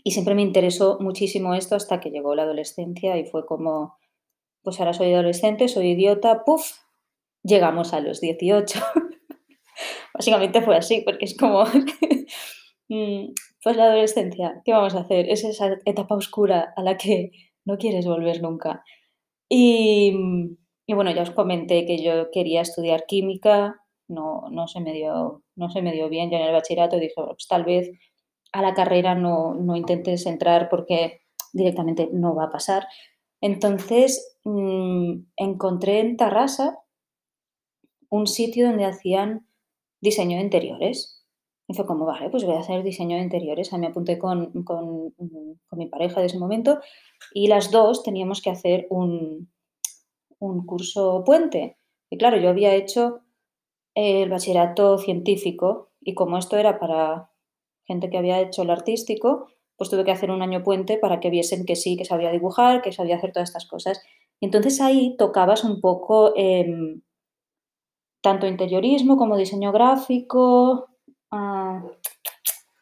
Y 0.03 0.11
siempre 0.11 0.35
me 0.35 0.41
interesó 0.41 0.97
muchísimo 0.99 1.55
esto 1.55 1.77
hasta 1.77 2.01
que 2.01 2.09
llegó 2.09 2.35
la 2.35 2.43
adolescencia 2.43 3.15
y 3.17 3.27
fue 3.27 3.45
como, 3.45 3.97
pues 4.61 4.77
ahora 4.81 4.91
soy 4.91 5.13
adolescente, 5.13 5.69
soy 5.69 5.91
idiota, 5.91 6.43
puff, 6.43 6.73
llegamos 7.41 7.93
a 7.93 8.01
los 8.01 8.19
18. 8.19 8.77
Básicamente 10.15 10.61
fue 10.61 10.75
así, 10.75 11.01
porque 11.05 11.23
es 11.23 11.37
como, 11.37 11.63
mm, 12.89 13.33
pues 13.63 13.77
la 13.77 13.85
adolescencia, 13.85 14.61
¿qué 14.65 14.73
vamos 14.73 14.95
a 14.95 14.99
hacer? 14.99 15.29
Es 15.29 15.45
esa 15.45 15.77
etapa 15.85 16.15
oscura 16.15 16.73
a 16.75 16.83
la 16.83 16.97
que 16.97 17.31
no 17.63 17.77
quieres 17.77 18.05
volver 18.05 18.41
nunca. 18.41 18.83
Y, 19.49 20.13
bueno, 20.87 21.11
ya 21.11 21.23
os 21.23 21.31
comenté 21.31 21.85
que 21.85 22.01
yo 22.01 22.29
quería 22.31 22.61
estudiar 22.61 23.05
química, 23.07 23.81
no, 24.07 24.43
no, 24.51 24.67
se, 24.67 24.79
me 24.79 24.93
dio, 24.93 25.43
no 25.55 25.69
se 25.69 25.81
me 25.81 25.91
dio 25.91 26.09
bien 26.09 26.29
ya 26.29 26.37
en 26.37 26.45
el 26.45 26.53
bachillerato, 26.53 26.97
dije, 26.97 27.13
pues 27.15 27.47
tal 27.47 27.63
vez 27.63 27.91
a 28.51 28.61
la 28.61 28.73
carrera 28.73 29.15
no, 29.15 29.53
no 29.55 29.75
intentes 29.75 30.25
entrar 30.25 30.69
porque 30.69 31.21
directamente 31.53 32.09
no 32.11 32.35
va 32.35 32.45
a 32.45 32.51
pasar. 32.51 32.87
Entonces 33.41 34.37
mm, 34.43 35.13
encontré 35.37 35.99
en 35.99 36.17
Tarrasa 36.17 36.79
un 38.09 38.27
sitio 38.27 38.67
donde 38.67 38.85
hacían 38.85 39.47
diseño 40.01 40.37
de 40.37 40.43
interiores. 40.43 41.25
Y 41.67 41.75
fue 41.75 41.85
como, 41.85 42.05
vale, 42.05 42.29
pues 42.29 42.43
voy 42.45 42.55
a 42.55 42.59
hacer 42.59 42.83
diseño 42.83 43.17
de 43.17 43.23
interiores. 43.23 43.71
me 43.73 43.87
apunté 43.87 44.17
con, 44.17 44.63
con, 44.63 45.13
mi 45.71 45.85
pareja 45.85 46.19
de 46.19 46.25
ese 46.25 46.39
momento 46.39 46.79
y 47.33 47.47
las 47.47 47.71
dos 47.71 48.03
teníamos 48.03 48.41
que 48.41 48.49
hacer 48.49 48.87
un, 48.89 49.49
un 50.39 50.65
curso 50.65 51.23
puente. 51.25 51.77
Y 52.09 52.17
claro, 52.17 52.37
yo 52.37 52.49
había 52.49 52.73
hecho 52.75 53.21
el 53.95 54.29
bachillerato 54.29 54.97
científico 54.97 55.91
y 56.01 56.13
como 56.13 56.37
esto 56.37 56.57
era 56.57 56.79
para 56.79 57.31
gente 57.85 58.09
que 58.09 58.17
había 58.17 58.39
hecho 58.39 58.61
el 58.61 58.69
artístico, 58.69 59.47
pues 59.75 59.89
tuve 59.89 60.05
que 60.05 60.11
hacer 60.11 60.31
un 60.31 60.41
año 60.41 60.63
puente 60.63 60.97
para 60.97 61.19
que 61.19 61.29
viesen 61.29 61.65
que 61.65 61.75
sí, 61.75 61.97
que 61.97 62.05
sabía 62.05 62.31
dibujar, 62.31 62.81
que 62.81 62.91
sabía 62.91 63.15
hacer 63.15 63.31
todas 63.31 63.49
estas 63.49 63.65
cosas. 63.65 64.01
Y 64.39 64.45
entonces 64.45 64.79
ahí 64.81 65.15
tocabas 65.17 65.63
un 65.63 65.81
poco 65.81 66.33
em, 66.35 67.01
tanto 68.21 68.47
interiorismo 68.47 69.17
como 69.17 69.37
diseño 69.37 69.71
gráfico, 69.71 70.89
ah, 71.31 71.83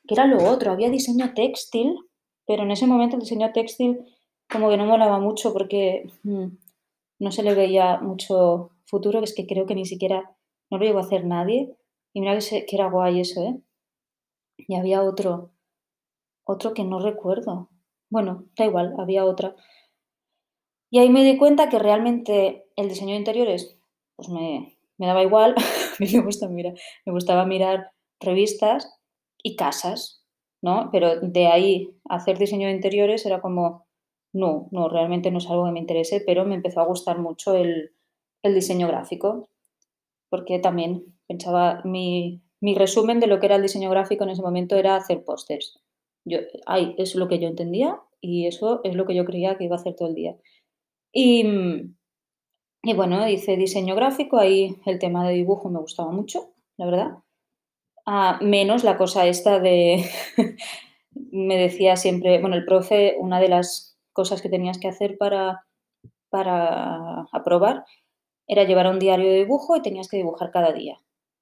que 0.08 0.14
era 0.14 0.26
lo 0.26 0.50
otro, 0.50 0.72
había 0.72 0.90
diseño 0.90 1.34
textil, 1.34 1.98
pero 2.46 2.64
en 2.64 2.72
ese 2.72 2.88
momento 2.88 3.16
el 3.16 3.22
diseño 3.22 3.52
textil 3.52 4.00
como 4.50 4.70
que 4.70 4.78
no 4.78 4.86
molaba 4.86 5.20
mucho 5.20 5.54
porque 5.54 6.10
mm, 6.24 6.48
no 7.20 7.32
se 7.32 7.44
le 7.44 7.54
veía 7.54 8.00
mucho 8.00 8.72
futuro, 8.86 9.20
que 9.20 9.26
es 9.26 9.36
que 9.36 9.48
creo 9.48 9.66
que 9.66 9.76
ni 9.76 9.86
siquiera 9.86 10.36
no 10.70 10.78
lo 10.78 10.86
llegó 10.86 11.00
a 11.00 11.04
hacer 11.04 11.26
nadie. 11.26 11.76
Y 12.14 12.22
mira 12.22 12.38
que, 12.38 12.66
que 12.66 12.76
era 12.76 12.90
guay 12.90 13.20
eso, 13.22 13.44
¿eh? 13.44 13.62
Y 14.58 14.76
había 14.76 15.04
otro, 15.04 15.52
otro 16.46 16.74
que 16.74 16.84
no 16.84 17.00
recuerdo. 17.00 17.70
Bueno, 18.10 18.46
da 18.56 18.66
igual, 18.66 18.96
había 18.98 19.26
otra. 19.26 19.56
Y 20.90 21.00
ahí 21.00 21.10
me 21.10 21.24
di 21.24 21.38
cuenta 21.38 21.70
que 21.70 21.80
realmente 21.80 22.66
el 22.76 22.90
diseño 22.90 23.12
de 23.12 23.20
interiores, 23.20 23.78
pues 24.16 24.30
me, 24.30 24.78
me 24.98 25.08
daba 25.08 25.24
igual. 25.24 25.56
me, 26.00 26.20
gusta, 26.22 26.48
mira, 26.48 26.74
me 27.06 27.12
gustaba 27.12 27.46
mirar 27.46 27.92
revistas 28.20 28.98
y 29.44 29.56
casas, 29.56 30.24
¿no? 30.62 30.90
Pero 30.92 31.20
de 31.20 31.48
ahí 31.48 31.96
hacer 32.06 32.38
diseño 32.38 32.68
de 32.68 32.74
interiores 32.74 33.26
era 33.26 33.42
como, 33.42 33.87
no, 34.38 34.68
no, 34.72 34.88
realmente 34.88 35.32
no 35.32 35.40
es 35.40 35.50
algo 35.50 35.66
que 35.66 35.72
me 35.72 35.80
interese, 35.80 36.22
pero 36.26 36.46
me 36.46 36.56
empezó 36.56 36.82
a 36.82 36.86
gustar 36.86 37.20
mucho 37.20 37.56
el, 37.56 37.92
el 38.44 38.54
diseño 38.54 38.88
gráfico, 38.88 39.50
porque 40.30 40.60
también 40.60 41.18
pensaba, 41.28 41.82
mi, 41.84 42.42
mi, 42.62 42.76
resumen 42.76 43.20
de 43.20 43.28
lo 43.28 43.40
que 43.40 43.48
era 43.48 43.56
el 43.56 43.64
diseño 43.64 43.90
gráfico 43.90 44.24
en 44.24 44.32
ese 44.32 44.42
momento 44.42 44.76
era 44.76 44.96
hacer 44.96 45.24
pósters. 45.24 45.80
Yo, 46.24 46.40
ay, 46.66 46.94
es 46.98 47.16
lo 47.16 47.28
que 47.28 47.40
yo 47.40 47.48
entendía 47.48 48.00
y 48.22 48.48
eso 48.48 48.82
es 48.84 48.96
lo 48.96 49.06
que 49.06 49.16
yo 49.16 49.26
creía 49.26 49.58
que 49.58 49.66
iba 49.66 49.76
a 49.76 49.80
hacer 49.80 49.96
todo 49.96 50.10
el 50.10 50.16
día. 50.16 50.38
Y, 51.12 51.46
y 52.84 52.94
bueno, 52.94 53.28
hice 53.28 53.58
diseño 53.58 53.96
gráfico, 53.96 54.38
ahí 54.38 54.76
el 54.86 55.00
tema 55.00 55.28
de 55.28 55.34
dibujo 55.34 55.70
me 55.70 55.80
gustaba 55.80 56.12
mucho, 56.12 56.54
la 56.78 56.86
verdad. 56.86 57.18
Ah, 58.06 58.40
menos 58.42 58.84
la 58.84 58.98
cosa 58.98 59.26
esta 59.28 59.60
de, 59.60 60.06
me 61.32 61.58
decía 61.58 61.96
siempre, 61.96 62.40
bueno, 62.40 62.56
el 62.56 62.66
profe, 62.66 63.16
una 63.20 63.40
de 63.40 63.50
las 63.50 63.87
cosas 64.18 64.42
que 64.42 64.50
tenías 64.50 64.80
que 64.80 64.88
hacer 64.88 65.16
para, 65.20 65.64
para 66.30 67.28
aprobar 67.32 67.86
era 68.48 68.64
llevar 68.64 68.88
un 68.88 68.98
diario 68.98 69.30
de 69.30 69.44
dibujo 69.44 69.76
y 69.76 69.84
tenías 69.84 70.08
que 70.10 70.18
dibujar 70.18 70.50
cada 70.50 70.72
día. 70.72 70.98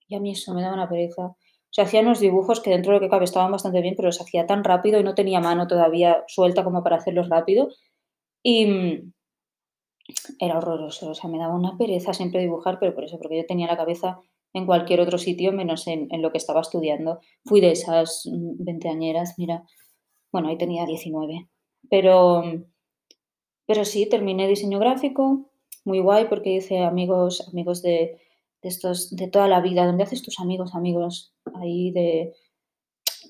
Y 0.10 0.16
a 0.16 0.20
mí 0.20 0.32
eso 0.32 0.54
me 0.54 0.62
daba 0.62 0.74
una 0.74 0.90
pereza. 0.90 1.28
O 1.28 1.72
sea, 1.72 1.86
hacía 1.86 2.02
unos 2.02 2.20
dibujos 2.20 2.60
que 2.60 2.72
dentro 2.72 2.92
de 2.92 2.98
lo 2.98 3.02
que 3.02 3.10
cabe 3.10 3.24
estaban 3.24 3.50
bastante 3.50 3.80
bien, 3.82 3.96
pero 3.96 4.08
los 4.08 4.20
hacía 4.20 4.46
tan 4.46 4.66
rápido 4.66 5.00
y 5.00 5.04
no 5.04 5.16
tenía 5.16 5.40
mano 5.40 5.68
todavía 5.68 6.26
suelta 6.28 6.66
como 6.66 6.84
para 6.84 6.98
hacerlos 6.98 7.30
rápido. 7.30 7.70
Y 8.44 8.66
mm, 8.66 9.14
era 10.40 10.58
horroroso, 10.58 11.12
o 11.12 11.16
sea, 11.16 11.30
me 11.30 11.40
daba 11.40 11.56
una 11.56 11.78
pereza 11.78 12.14
siempre 12.14 12.42
dibujar, 12.42 12.78
pero 12.78 12.94
por 12.94 13.06
eso, 13.06 13.18
porque 13.18 13.38
yo 13.38 13.46
tenía 13.46 13.68
la 13.68 13.78
cabeza 13.78 14.20
en 14.54 14.66
cualquier 14.66 15.00
otro 15.00 15.18
sitio 15.18 15.54
menos 15.54 15.88
en, 15.88 16.10
lo 16.22 16.32
que 16.32 16.40
estaba 16.40 16.60
estudiando. 16.62 17.20
Fui 17.46 17.62
de 17.62 17.72
esas 17.72 18.30
mm, 18.30 18.64
veinteañeras, 18.66 19.36
mira, 19.38 19.64
bueno, 20.32 20.50
ahí 20.50 20.58
tenía 20.58 20.86
19, 20.86 21.48
pero, 21.90 22.44
pero 23.66 23.86
sí, 23.86 24.08
terminé 24.08 24.48
diseño 24.48 24.80
gráfico, 24.80 25.52
muy 25.84 26.00
guay 26.00 26.26
porque 26.28 26.52
hice 26.52 26.80
amigos, 26.80 27.48
amigos 27.50 27.82
de, 27.82 28.22
estos, 28.62 29.16
de 29.16 29.28
toda 29.28 29.48
la 29.48 29.62
vida, 29.62 29.86
donde 29.86 30.04
haces 30.04 30.22
tus 30.22 30.40
amigos, 30.40 30.76
amigos 30.76 31.34
ahí 31.56 31.92
de, 31.92 32.34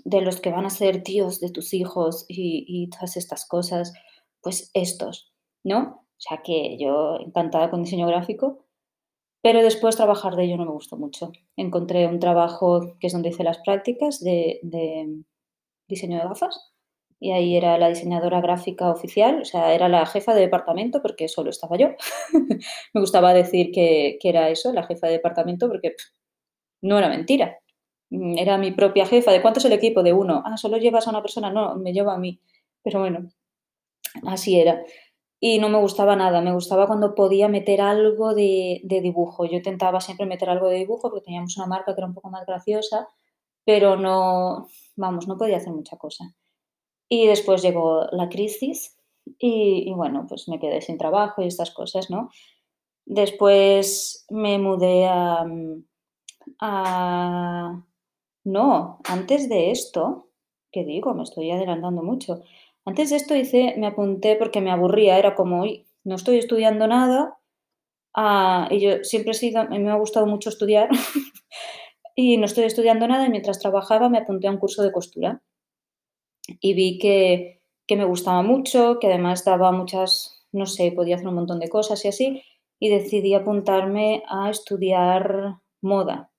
de 0.04 0.22
los 0.22 0.40
que 0.42 0.52
van 0.52 0.66
a 0.66 0.70
ser 0.70 1.04
tíos 1.04 1.40
de 1.40 1.52
tus 1.52 1.74
hijos 1.74 2.26
y, 2.28 2.66
y 2.68 2.90
todas 2.90 3.18
estas 3.18 3.46
cosas, 3.48 3.94
pues 4.42 4.72
estos, 4.74 5.34
¿no? 5.64 6.06
O 6.18 6.20
sea 6.20 6.42
que 6.44 6.78
yo 6.78 7.18
encantada 7.20 7.70
con 7.70 7.84
diseño 7.84 8.08
gráfico 8.08 8.66
pero 9.46 9.62
después 9.62 9.96
trabajar 9.96 10.36
de 10.36 10.46
ello 10.46 10.58
no 10.58 10.66
me 10.66 10.72
gustó 10.72 10.98
mucho. 10.98 11.32
Encontré 11.56 12.08
un 12.08 12.20
trabajo 12.20 12.98
que 13.00 13.06
es 13.06 13.14
donde 13.14 13.30
hice 13.30 13.44
las 13.44 13.60
prácticas 13.60 14.20
de, 14.20 14.60
diseño 15.88 16.18
de 16.18 16.24
gafas 16.24 16.74
y 17.20 17.32
ahí 17.32 17.56
era 17.58 17.78
la 17.78 17.90
diseñadora 17.90 18.42
gráfica 18.42 18.90
oficial, 18.90 19.42
o 19.42 19.46
sea, 19.46 19.74
era 19.74 19.90
la 19.90 20.06
jefa 20.06 20.34
de 20.34 20.42
departamento 20.42 21.02
porque 21.02 21.28
solo 21.28 21.50
estaba 21.50 21.78
yo. 21.78 21.90
me 22.94 23.02
gustaba 23.02 23.34
decir 23.34 23.72
que, 23.72 24.18
era 24.24 24.50
eso, 24.50 24.74
la 24.74 24.84
jefa 24.84 25.08
de 25.08 25.14
departamento, 25.14 25.68
porque 25.68 25.96
no 26.82 26.98
era 26.98 27.10
mentira. 27.10 27.60
Mm, 28.10 28.38
era 28.38 28.58
mi 28.58 28.72
propia 28.72 29.06
jefa. 29.06 29.32
¿De 29.32 29.42
cuánto 29.42 29.60
es 29.60 29.66
el 29.66 29.74
equipo? 29.74 30.04
De 30.04 30.14
uno. 30.14 30.44
Ah, 30.46 30.58
solo 30.58 30.78
llevas 30.78 31.08
a 31.08 31.12
una 31.12 31.22
persona. 31.22 31.52
No, 31.52 31.76
me 31.76 31.94
lleva 31.94 32.16
a 32.16 32.18
mí. 32.20 32.40
Pero 32.84 33.00
bueno, 33.00 33.30
así 34.24 34.60
era 34.60 34.84
y 35.40 35.60
no 35.60 35.70
me 35.70 35.78
gustaba 35.80 36.16
nada. 36.16 36.42
Me 36.42 36.54
gustaba 36.54 36.88
cuando 36.88 37.14
podía 37.16 37.48
meter 37.48 37.82
algo 37.82 38.34
de, 38.34 38.82
dibujo. 38.84 39.46
Yo 39.46 39.58
intentaba 39.58 40.02
siempre 40.02 40.26
meter 40.26 40.50
algo 40.50 40.70
de 40.70 40.78
dibujo 40.78 41.10
porque 41.10 41.26
teníamos 41.26 41.56
una 41.58 41.68
marca 41.68 41.94
que 41.94 42.00
era 42.00 42.08
un 42.08 42.16
poco 42.16 42.30
más 42.32 42.46
graciosa, 42.48 43.08
pero 43.66 43.96
no, 43.96 44.68
vamos, 44.96 45.28
no 45.28 45.38
podía 45.38 45.58
hacer 45.58 45.74
mucha 45.74 45.98
cosa. 45.98 46.26
Y 47.10 47.28
después 47.28 47.62
llegó 47.62 48.08
la 48.12 48.30
crisis 48.30 48.98
y, 49.40 49.92
bueno, 49.94 50.26
pues 50.28 50.48
me 50.48 50.60
quedé 50.60 50.82
sin 50.82 50.98
trabajo 50.98 51.42
y 51.42 51.48
estas 51.48 51.72
cosas, 51.72 52.10
¿no? 52.10 52.30
Después 53.06 54.26
me 54.30 54.58
mudé 54.60 55.08
a. 55.08 55.46
No, 58.46 59.00
antes 59.06 59.50
de 59.50 59.72
esto, 59.72 60.30
¿qué 60.72 60.84
digo? 60.86 61.14
Me 61.16 61.24
estoy 61.24 61.52
adelantando 61.52 62.04
mucho. 62.04 62.42
Antes 62.86 63.10
de 63.10 63.16
esto 63.16 63.36
hice, 63.36 63.76
me 63.78 63.88
apunté 63.88 64.36
porque 64.36 64.62
me 64.62 64.72
aburría, 64.72 65.18
era 65.18 65.34
como, 65.36 65.62
uy, 65.62 65.88
no 66.04 66.16
estoy 66.16 66.38
estudiando 66.38 66.88
nada. 66.88 67.40
Ah, 68.14 68.68
y 68.72 68.80
yo 68.80 69.04
siempre 69.04 69.32
he 69.32 69.34
sido, 69.34 69.68
me 69.70 69.92
ha 69.92 69.96
gustado 69.96 70.28
mucho 70.28 70.50
estudiar 70.50 70.90
y 72.16 72.38
no 72.38 72.46
estoy 72.46 72.66
estudiando 72.66 73.08
nada 73.08 73.26
y 73.26 73.30
mientras 73.30 73.60
trabajaba 73.60 74.10
me 74.10 74.20
apunté 74.20 74.48
a 74.48 74.52
un 74.52 74.60
curso 74.60 74.84
de 74.84 74.92
costura 74.92 75.42
y 76.48 76.74
vi 76.74 76.98
que, 77.00 77.62
que 77.88 77.96
me 77.96 78.06
gustaba 78.06 78.42
mucho, 78.42 79.00
que 79.00 79.08
además 79.08 79.46
daba 79.46 79.72
muchas, 79.72 80.46
no 80.52 80.66
sé, 80.66 80.92
podía 80.92 81.16
hacer 81.16 81.28
un 81.28 81.36
montón 81.36 81.60
de 81.60 81.70
cosas 81.70 82.04
y 82.06 82.08
así, 82.10 82.44
y 82.80 82.90
decidí 82.90 83.34
apuntarme 83.34 84.24
a 84.28 84.50
estudiar 84.50 85.60
moda. 85.82 86.32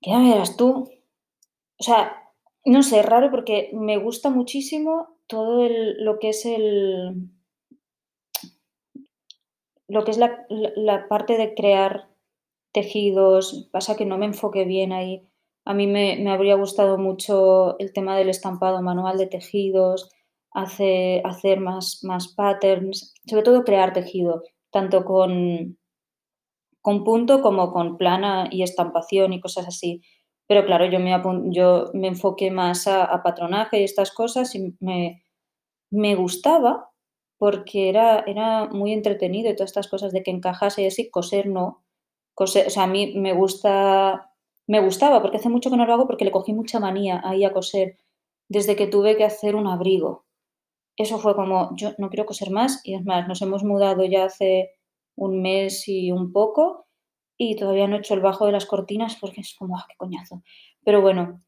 ¿Qué 0.00 0.10
verás 0.16 0.56
tú? 0.56 0.90
O 1.78 1.82
sea, 1.82 2.30
no 2.64 2.82
sé, 2.82 3.02
raro 3.02 3.30
porque 3.30 3.70
me 3.72 3.98
gusta 3.98 4.30
muchísimo 4.30 5.16
todo 5.26 5.68
lo 5.68 6.18
que 6.18 6.30
es 6.30 6.44
el. 6.44 7.30
Lo 9.88 10.04
que 10.04 10.12
es 10.12 10.18
la, 10.18 11.08
parte 11.08 11.36
de 11.36 11.54
crear 11.54 12.08
tejidos. 12.72 13.68
Pasa 13.72 13.96
que 13.96 14.04
no 14.04 14.18
me 14.18 14.26
enfoqué 14.26 14.64
bien 14.64 14.92
ahí. 14.92 15.26
A 15.70 15.74
mí 15.74 15.86
me, 15.86 16.28
habría 16.28 16.56
gustado 16.56 16.98
mucho 16.98 17.78
el 17.78 17.92
tema 17.92 18.16
del 18.16 18.28
estampado 18.28 18.82
manual 18.82 19.18
de 19.18 19.28
tejidos, 19.28 20.10
hacer, 20.50 21.24
hacer 21.24 21.60
más, 21.60 22.00
más 22.02 22.34
patterns, 22.34 23.14
sobre 23.24 23.44
todo 23.44 23.62
crear 23.62 23.92
tejido, 23.92 24.42
tanto 24.72 25.04
con, 25.04 25.78
con 26.82 27.04
punto 27.04 27.40
como 27.40 27.72
con 27.72 27.98
plana 27.98 28.48
y 28.50 28.64
estampación 28.64 29.32
y 29.32 29.40
cosas 29.40 29.68
así. 29.68 30.02
Pero 30.48 30.66
claro, 30.66 30.86
yo 30.86 30.98
me, 30.98 31.16
yo 31.52 31.92
me 31.94 32.08
enfoqué 32.08 32.50
más 32.50 32.88
a, 32.88 33.22
patronaje 33.22 33.80
y 33.80 33.84
estas 33.84 34.10
cosas 34.10 34.52
y 34.56 34.76
me, 34.80 35.22
me 35.88 36.16
gustaba 36.16 36.90
porque 37.38 37.88
era, 37.88 38.24
era 38.26 38.66
muy 38.66 38.92
entretenido 38.92 39.48
y 39.48 39.54
todas 39.54 39.70
estas 39.70 39.86
cosas 39.86 40.10
de 40.10 40.24
que 40.24 40.32
encajase 40.32 40.82
y 40.82 40.86
así, 40.86 41.10
coser 41.12 41.46
no. 41.46 41.84
Coser, 42.34 42.66
o 42.66 42.70
sea, 42.70 42.82
a 42.82 42.88
mí 42.88 43.12
me 43.14 43.34
gusta, 43.34 44.29
me 44.70 44.78
gustaba 44.78 45.20
porque 45.20 45.38
hace 45.38 45.48
mucho 45.48 45.68
que 45.68 45.76
no 45.76 45.84
lo 45.84 45.92
hago 45.92 46.06
porque 46.06 46.24
le 46.24 46.30
cogí 46.30 46.52
mucha 46.52 46.78
manía 46.78 47.20
ahí 47.24 47.44
a 47.44 47.52
coser 47.52 47.98
desde 48.48 48.76
que 48.76 48.86
tuve 48.86 49.16
que 49.16 49.24
hacer 49.24 49.56
un 49.56 49.66
abrigo. 49.66 50.26
Eso 50.96 51.18
fue 51.18 51.34
como, 51.34 51.74
yo 51.74 51.90
no 51.98 52.08
quiero 52.08 52.24
coser 52.24 52.52
más 52.52 52.80
y 52.84 52.94
es 52.94 53.04
más, 53.04 53.26
nos 53.26 53.42
hemos 53.42 53.64
mudado 53.64 54.04
ya 54.04 54.26
hace 54.26 54.70
un 55.16 55.42
mes 55.42 55.88
y 55.88 56.12
un 56.12 56.30
poco 56.30 56.86
y 57.36 57.56
todavía 57.56 57.88
no 57.88 57.96
he 57.96 57.98
hecho 57.98 58.14
el 58.14 58.20
bajo 58.20 58.46
de 58.46 58.52
las 58.52 58.66
cortinas 58.66 59.16
porque 59.20 59.40
es 59.40 59.56
como, 59.58 59.76
ah, 59.76 59.86
qué 59.88 59.96
coñazo. 59.96 60.44
Pero 60.84 61.00
bueno, 61.00 61.42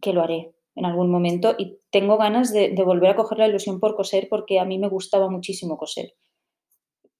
que 0.00 0.12
lo 0.12 0.22
haré 0.22 0.54
en 0.76 0.84
algún 0.84 1.10
momento 1.10 1.56
y 1.58 1.80
tengo 1.90 2.18
ganas 2.18 2.52
de, 2.52 2.72
volver 2.84 3.10
a 3.10 3.16
coger 3.16 3.38
la 3.38 3.48
ilusión 3.48 3.80
por 3.80 3.96
coser 3.96 4.28
porque 4.30 4.60
a 4.60 4.64
mí 4.64 4.78
me 4.78 4.88
gustaba 4.88 5.28
muchísimo 5.28 5.76
coser. 5.76 6.14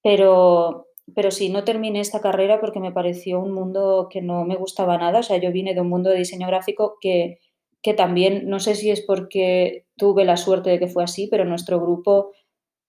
Pero, 0.01 0.87
pero 1.15 1.31
sí, 1.31 1.49
no 1.49 1.63
terminé 1.63 1.99
esta 1.99 2.21
carrera 2.21 2.59
porque 2.59 2.79
me 2.79 2.91
pareció 2.91 3.39
un 3.39 3.53
mundo 3.53 4.07
que 4.09 4.21
no 4.21 4.45
me 4.45 4.55
gustaba 4.55 4.97
nada. 4.97 5.19
O 5.19 5.23
sea, 5.23 5.37
yo 5.37 5.51
vine 5.51 5.73
de 5.73 5.81
un 5.81 5.89
mundo 5.89 6.09
de 6.09 6.17
diseño 6.17 6.47
gráfico 6.47 6.97
que, 7.01 7.39
que 7.81 7.93
también, 7.93 8.47
no 8.47 8.59
sé 8.59 8.75
si 8.75 8.91
es 8.91 9.01
porque 9.01 9.85
tuve 9.97 10.25
la 10.25 10.37
suerte 10.37 10.69
de 10.69 10.79
que 10.79 10.87
fue 10.87 11.03
así, 11.03 11.27
pero 11.27 11.45
nuestro 11.45 11.79
grupo 11.79 12.31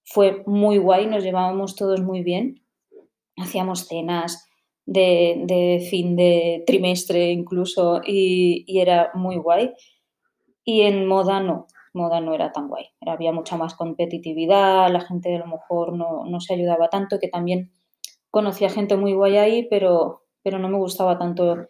fue 0.05 0.43
muy 0.45 0.77
guay, 0.77 1.07
nos 1.07 1.23
llevábamos 1.23 1.75
todos 1.75 2.01
muy 2.01 2.23
bien, 2.23 2.63
hacíamos 3.37 3.87
cenas 3.87 4.47
de, 4.85 5.85
fin 5.89 6.15
de 6.15 6.63
trimestre 6.67 7.31
incluso 7.31 8.01
y, 8.05 8.65
era 8.79 9.11
muy 9.13 9.37
guay. 9.37 9.73
Y 10.65 10.81
en 10.81 11.07
moda 11.07 11.39
no, 11.39 11.67
moda 11.93 12.21
no 12.21 12.33
era 12.33 12.51
tan 12.51 12.67
guay, 12.67 12.85
había 13.01 13.31
mucha 13.31 13.57
más 13.57 13.75
competitividad, 13.75 14.91
la 14.91 15.01
gente 15.01 15.35
a 15.35 15.39
lo 15.39 15.47
mejor 15.47 15.93
no, 15.97 16.25
no 16.25 16.39
se 16.39 16.53
ayudaba 16.53 16.89
tanto, 16.89 17.19
que 17.19 17.27
también 17.27 17.71
conocía 18.33 18.71
gente 18.71 18.97
muy 18.97 19.13
guay 19.13 19.37
ahí, 19.37 19.67
pero, 19.69 20.23
pero 20.41 20.57
no 20.57 20.67
me 20.67 20.79
gustaba 20.79 21.19
tanto 21.19 21.67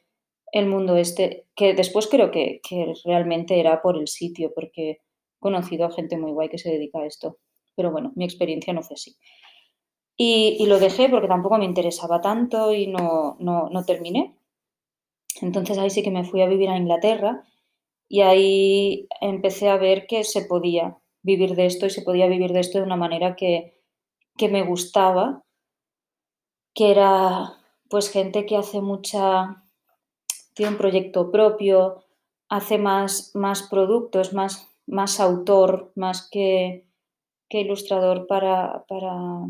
el 0.53 0.65
mundo 0.65 0.95
este, 0.95 1.45
que 1.55 1.73
después 1.73 2.07
creo 2.07 2.31
que, 2.31 2.61
realmente 3.03 3.59
era 3.59 3.81
por 3.81 3.97
el 3.97 4.07
sitio, 4.07 4.53
porque 4.55 4.91
he 4.91 5.01
conocido 5.39 5.85
a 5.85 5.91
gente 5.91 6.17
muy 6.17 6.31
guay 6.31 6.47
que 6.47 6.57
se 6.57 6.71
dedica 6.71 6.99
a 6.99 7.05
esto. 7.05 7.37
Pero 7.75 7.91
bueno, 7.91 8.13
mi 8.15 8.23
experiencia 8.23 8.71
no 8.71 8.81
fue 8.81 8.93
así. 8.93 9.17
Y, 10.15 10.65
lo 10.67 10.79
dejé 10.79 11.09
porque 11.09 11.27
tampoco 11.27 11.57
me 11.57 11.65
interesaba 11.65 12.21
tanto 12.21 12.71
y 12.71 12.87
no, 12.87 13.35
no, 13.39 13.67
no 13.69 13.83
terminé. 13.83 14.33
Entonces 15.41 15.77
ahí 15.77 15.89
sí 15.89 16.01
que 16.01 16.11
me 16.11 16.23
fui 16.23 16.43
a 16.43 16.47
vivir 16.47 16.69
a 16.69 16.77
Inglaterra 16.77 17.43
y 18.07 18.21
ahí 18.21 19.09
empecé 19.19 19.67
a 19.67 19.75
ver 19.75 20.07
que 20.07 20.23
se 20.23 20.45
podía 20.45 20.97
vivir 21.23 21.55
de 21.55 21.65
esto 21.65 21.87
y 21.87 21.89
se 21.89 22.03
podía 22.03 22.27
vivir 22.27 22.53
de 22.53 22.61
esto 22.61 22.77
de 22.77 22.85
una 22.85 22.95
manera 22.95 23.35
que, 23.35 23.81
que 24.37 24.47
me 24.47 24.63
gustaba, 24.63 25.43
que 26.73 26.91
era 26.91 27.57
pues 27.89 28.09
gente 28.09 28.45
que 28.45 28.57
hace 28.57 28.81
mucha 28.81 29.63
tiene 30.53 30.71
un 30.71 30.77
proyecto 30.77 31.31
propio, 31.31 32.03
hace 32.49 32.77
más, 32.77 33.31
más 33.35 33.63
productos, 33.63 34.33
más, 34.33 34.71
más 34.85 35.19
autor, 35.19 35.91
más 35.95 36.29
que, 36.29 36.85
que 37.49 37.61
ilustrador 37.61 38.27
para, 38.27 38.85
para, 38.87 39.47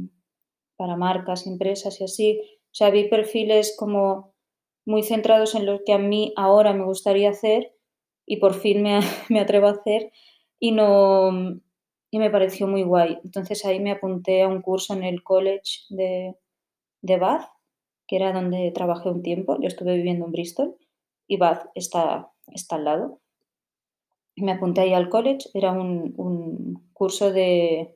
para, 0.77 0.95
marcas, 0.95 1.47
empresas 1.47 1.99
y 1.99 2.03
así. 2.05 2.41
O 2.41 2.75
sea, 2.75 2.89
vi 2.89 3.09
perfiles 3.09 3.75
como 3.77 4.33
muy 4.85 5.03
centrados 5.03 5.55
en 5.55 5.65
lo 5.65 5.83
que 5.85 5.93
a 5.93 5.97
mí 5.97 6.33
ahora 6.35 6.73
me 6.73 6.85
gustaría 6.85 7.29
hacer 7.29 7.75
y 8.25 8.37
por 8.37 8.53
fin 8.53 8.81
me, 8.81 8.99
me 9.29 9.39
atrevo 9.39 9.67
a 9.67 9.71
hacer 9.71 10.11
y 10.59 10.71
no 10.71 11.59
y 12.11 12.19
me 12.19 12.29
pareció 12.29 12.67
muy 12.67 12.83
guay. 12.83 13.17
Entonces 13.23 13.65
ahí 13.65 13.79
me 13.79 13.91
apunté 13.91 14.43
a 14.43 14.47
un 14.47 14.61
curso 14.61 14.93
en 14.93 15.03
el 15.03 15.23
college 15.23 15.81
de, 15.89 16.35
de 17.03 17.17
Bath, 17.17 17.47
que 18.07 18.15
era 18.15 18.33
donde 18.33 18.71
trabajé 18.71 19.09
un 19.09 19.21
tiempo. 19.21 19.57
Yo 19.61 19.67
estuve 19.67 19.95
viviendo 19.95 20.25
en 20.25 20.31
Bristol 20.31 20.75
y 21.27 21.37
Bath 21.37 21.67
está, 21.75 22.31
está 22.47 22.77
al 22.77 22.85
lado. 22.85 23.19
Me 24.35 24.53
apunté 24.53 24.81
ahí 24.81 24.93
al 24.93 25.09
college, 25.09 25.49
era 25.53 25.71
un, 25.71 26.81
curso 26.93 27.31
de, 27.31 27.95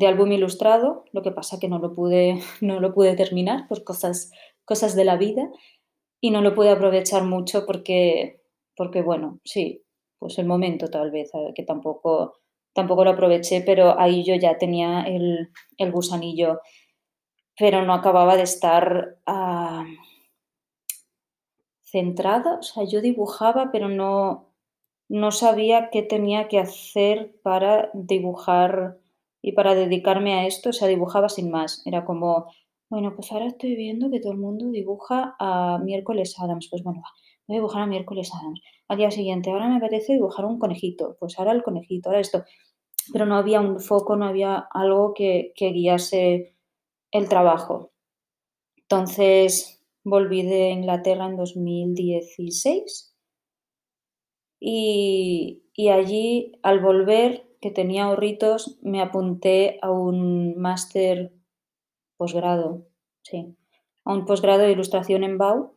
álbum 0.00 0.32
ilustrado, 0.32 1.04
lo 1.12 1.22
que 1.22 1.30
pasa 1.30 1.60
que 1.60 1.68
no 1.68 1.78
lo 1.78 1.94
pude, 1.94 2.40
no 2.60 2.80
lo 2.80 2.92
pude 2.92 3.14
terminar 3.14 3.68
por 3.68 3.84
cosas, 3.84 4.32
cosas 4.64 4.96
de 4.96 5.04
la 5.04 5.16
vida 5.16 5.48
y 6.20 6.30
no 6.30 6.40
lo 6.40 6.54
pude 6.54 6.70
aprovechar 6.70 7.24
mucho 7.24 7.64
porque, 7.66 8.42
porque, 8.76 9.02
bueno, 9.02 9.40
sí, 9.44 9.84
pues 10.18 10.38
el 10.38 10.46
momento 10.46 10.88
tal 10.88 11.10
vez, 11.10 11.30
que 11.54 11.64
tampoco, 11.64 12.34
tampoco 12.72 13.04
lo 13.04 13.10
aproveché, 13.10 13.62
pero 13.66 13.98
ahí 13.98 14.24
yo 14.24 14.34
ya 14.36 14.56
tenía 14.56 15.02
el, 15.02 15.50
gusanillo, 15.90 16.60
pero 17.58 17.82
no 17.84 17.94
acababa 17.94 18.36
de 18.36 18.42
estar... 18.42 19.18
Ah, 19.26 19.84
centrada, 21.92 22.58
o 22.58 22.62
sea, 22.62 22.84
yo 22.84 23.02
dibujaba, 23.02 23.70
pero 23.70 23.88
no, 23.88 24.48
no 25.08 25.30
sabía 25.30 25.90
qué 25.90 26.02
tenía 26.02 26.48
que 26.48 26.58
hacer 26.58 27.36
para 27.42 27.90
dibujar 27.92 28.98
y 29.42 29.52
para 29.52 29.74
dedicarme 29.74 30.32
a 30.32 30.46
esto, 30.46 30.70
o 30.70 30.72
sea, 30.72 30.88
dibujaba 30.88 31.28
sin 31.28 31.50
más. 31.50 31.82
Era 31.86 32.06
como, 32.06 32.46
bueno, 32.88 33.14
pues 33.14 33.30
ahora 33.30 33.46
estoy 33.46 33.76
viendo 33.76 34.10
que 34.10 34.20
todo 34.20 34.32
el 34.32 34.38
mundo 34.38 34.70
dibuja 34.70 35.36
a 35.38 35.78
miércoles 35.84 36.34
Adams, 36.38 36.68
pues 36.70 36.82
bueno, 36.82 37.02
voy 37.46 37.56
a 37.56 37.58
dibujar 37.58 37.82
a 37.82 37.86
miércoles 37.86 38.30
Adams. 38.34 38.62
Al 38.88 38.96
día 38.96 39.10
siguiente, 39.10 39.50
ahora 39.50 39.68
me 39.68 39.76
apetece 39.76 40.14
dibujar 40.14 40.46
un 40.46 40.58
conejito, 40.58 41.16
pues 41.20 41.38
ahora 41.38 41.52
el 41.52 41.62
conejito, 41.62 42.08
ahora 42.08 42.20
esto. 42.20 42.44
Pero 43.12 43.26
no 43.26 43.36
había 43.36 43.60
un 43.60 43.80
foco, 43.80 44.16
no 44.16 44.26
había 44.26 44.66
algo 44.72 45.12
que, 45.12 45.52
que 45.56 45.72
guiase 45.72 46.54
el 47.12 47.28
trabajo. 47.28 47.92
Entonces, 48.76 49.82
Volví 50.04 50.42
de 50.42 50.70
Inglaterra 50.70 51.26
en 51.26 51.36
2016 51.36 53.16
y, 54.58 55.62
allí 55.90 56.52
al 56.62 56.80
volver, 56.80 57.48
que 57.60 57.70
tenía 57.70 58.04
ahorritos, 58.04 58.78
me 58.82 59.00
apunté 59.00 59.78
a 59.80 59.92
un 59.92 60.56
máster 60.56 61.32
posgrado, 62.16 62.88
sí, 63.22 63.56
a 64.04 64.12
un 64.12 64.24
posgrado 64.24 64.62
de 64.62 64.72
ilustración 64.72 65.22
en 65.22 65.38
BAU, 65.38 65.72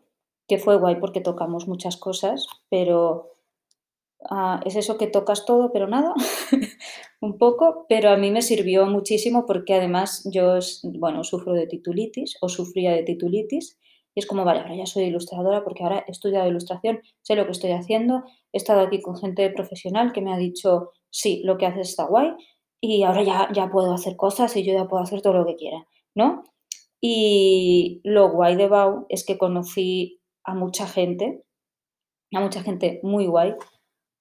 que 0.48 0.58
fue 0.58 0.78
guay 0.78 0.96
porque 1.00 1.22
tocamos 1.22 1.68
muchas 1.68 1.98
cosas, 1.98 2.48
pero 2.70 3.35
ah, 4.30 4.60
es 4.66 4.76
eso 4.76 4.98
que 4.98 5.08
tocas 5.08 5.46
todo, 5.46 5.72
pero 5.72 5.88
nada, 5.88 6.14
un 7.22 7.38
poco, 7.38 7.86
pero 7.90 8.10
a 8.10 8.18
mí 8.18 8.32
me 8.32 8.42
sirvió 8.42 8.86
muchísimo 8.86 9.46
porque 9.46 9.74
además 9.74 10.28
yo, 10.32 10.60
bueno, 10.84 11.24
sufro 11.24 11.54
de 11.54 11.68
titulitis 11.68 12.38
o 12.42 12.50
sufría 12.50 12.92
de 12.92 13.04
titulitis 13.04 13.80
y 14.16 14.22
es 14.22 14.28
como, 14.28 14.46
vale, 14.46 14.62
ahora 14.62 14.76
ya 14.76 14.86
soy 14.86 15.06
ilustradora 15.06 15.64
porque 15.64 15.84
ahora 15.84 16.06
he 16.08 16.12
estudiado 16.12 16.48
ilustración, 16.48 17.02
sé 17.22 17.36
lo 17.36 17.46
que 17.46 17.52
estoy 17.52 17.72
haciendo, 17.72 18.24
he 18.54 18.58
estado 18.58 18.82
aquí 18.82 19.02
con 19.02 19.18
gente 19.18 19.50
profesional 19.50 20.14
que 20.14 20.22
me 20.22 20.34
ha 20.34 20.38
dicho, 20.38 20.92
sí, 21.10 21.42
lo 21.44 21.58
que 21.58 21.66
haces 21.66 21.90
está 21.90 22.06
guay 22.06 22.32
y 22.82 23.04
ahora 23.04 23.24
ya, 23.24 23.50
ya 23.54 23.70
puedo 23.70 23.94
hacer 23.94 24.16
cosas 24.16 24.56
y 24.56 24.64
yo 24.64 24.74
ya 24.74 24.88
puedo 24.88 25.04
hacer 25.04 25.22
todo 25.22 25.34
lo 25.34 25.46
que 25.46 25.56
quiera, 25.56 25.86
¿no? 26.16 26.44
Y 27.02 28.02
lo 28.04 28.32
guay 28.32 28.56
de 28.56 28.68
Bau 28.68 29.06
es 29.10 29.26
que 29.26 29.38
conocí 29.38 30.22
a 30.44 30.56
mucha 30.56 30.88
gente, 30.88 31.44
a 32.34 32.40
mucha 32.40 32.64
gente 32.64 33.00
muy 33.04 33.28
guay. 33.28 33.54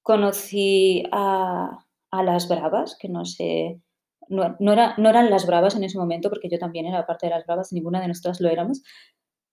Conocí 0.05 1.03
a, 1.11 1.85
a 2.13 2.23
las 2.23 2.49
bravas, 2.49 2.97
que 2.97 3.09
no 3.09 3.25
sé, 3.25 3.81
no, 4.29 4.55
no, 4.61 4.73
era, 4.73 4.95
no, 4.99 5.09
eran 5.09 5.31
las 5.31 5.47
bravas 5.47 5.75
en 5.75 5.83
ese 5.83 5.99
momento, 5.99 6.31
porque 6.31 6.49
yo 6.49 6.59
también 6.61 6.87
era 6.87 7.07
parte 7.07 7.27
de 7.27 7.31
las 7.31 7.45
bravas, 7.45 7.73
ninguna 7.73 8.01
de 8.01 8.07
nosotras 8.07 8.41
lo 8.41 8.49
éramos, 8.49 8.83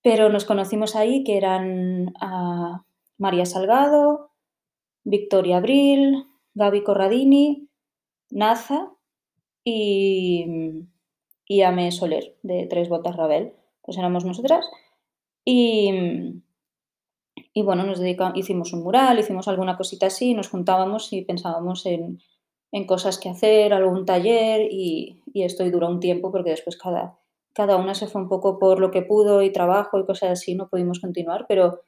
pero 0.04 0.30
nos 0.30 0.46
conocimos 0.46 0.96
ahí, 0.96 1.24
que 1.24 1.38
eran 1.38 2.14
ah, 2.22 2.84
María 3.18 3.46
Salgado, 3.46 4.32
Victoria 5.04 5.58
Abril, 5.58 6.28
Gaby 6.54 6.84
Corradini, 6.84 7.70
Naza 8.30 8.92
y, 9.64 10.46
y 11.46 11.62
Ame 11.62 11.92
Soler, 11.92 12.36
de 12.44 12.68
Tres 12.68 12.90
Botas 12.90 13.16
Rabel. 13.16 13.54
Pues 13.82 13.98
éramos 13.98 14.26
nosotras. 14.26 14.70
Y, 15.44 16.42
y 17.54 17.64
bueno, 17.64 17.84
nos 17.84 18.00
dedicamos, 18.00 18.38
hicimos 18.38 18.74
un 18.74 18.84
mural, 18.84 19.20
hicimos 19.20 19.48
alguna 19.48 19.78
cosita 19.78 20.08
así, 20.08 20.34
nos 20.34 20.50
juntábamos 20.50 21.12
y 21.14 21.24
pensábamos 21.24 21.86
en, 21.86 22.20
en 22.72 22.86
cosas 22.86 23.20
que 23.20 23.30
hacer, 23.30 23.74
algún 23.74 24.06
taller 24.06 24.68
y, 24.72 25.22
y 25.34 25.44
esto 25.44 25.70
duró 25.70 25.90
un 25.90 26.00
tiempo 26.00 26.32
porque 26.32 26.52
después 26.52 26.78
cada, 26.78 27.20
cada 27.54 27.78
una 27.78 27.94
se 27.96 28.08
fue 28.08 28.22
un 28.22 28.30
poco 28.30 28.60
por 28.60 28.80
lo 28.80 28.92
que 28.92 29.02
pudo 29.02 29.42
y 29.42 29.52
trabajo 29.52 30.00
y 30.00 30.06
cosas 30.06 30.32
así, 30.32 30.56
no 30.56 30.70
pudimos 30.70 31.00
continuar, 31.00 31.46
pero 31.48 31.82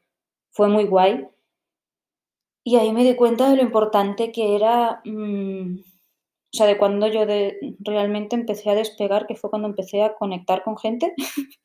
fue 0.52 0.68
muy 0.68 0.86
guay. 0.86 1.28
Y 2.66 2.78
ahí 2.78 2.94
me 2.94 3.04
di 3.04 3.16
cuenta 3.16 3.50
de 3.50 3.58
lo 3.58 3.62
importante 3.62 4.32
que 4.32 4.56
era, 4.56 5.02
mm, 5.06 5.80
o 5.80 6.58
sea, 6.58 6.68
de 6.68 6.78
cuando 6.78 7.08
yo 7.08 7.26
realmente 7.80 8.36
empecé 8.36 8.70
a 8.70 8.76
despegar, 8.76 9.28
que 9.28 9.36
fue 9.36 9.50
cuando 9.50 9.68
empecé 9.68 10.04
a 10.04 10.16
conectar 10.16 10.64
con 10.64 10.78
gente. 10.78 11.14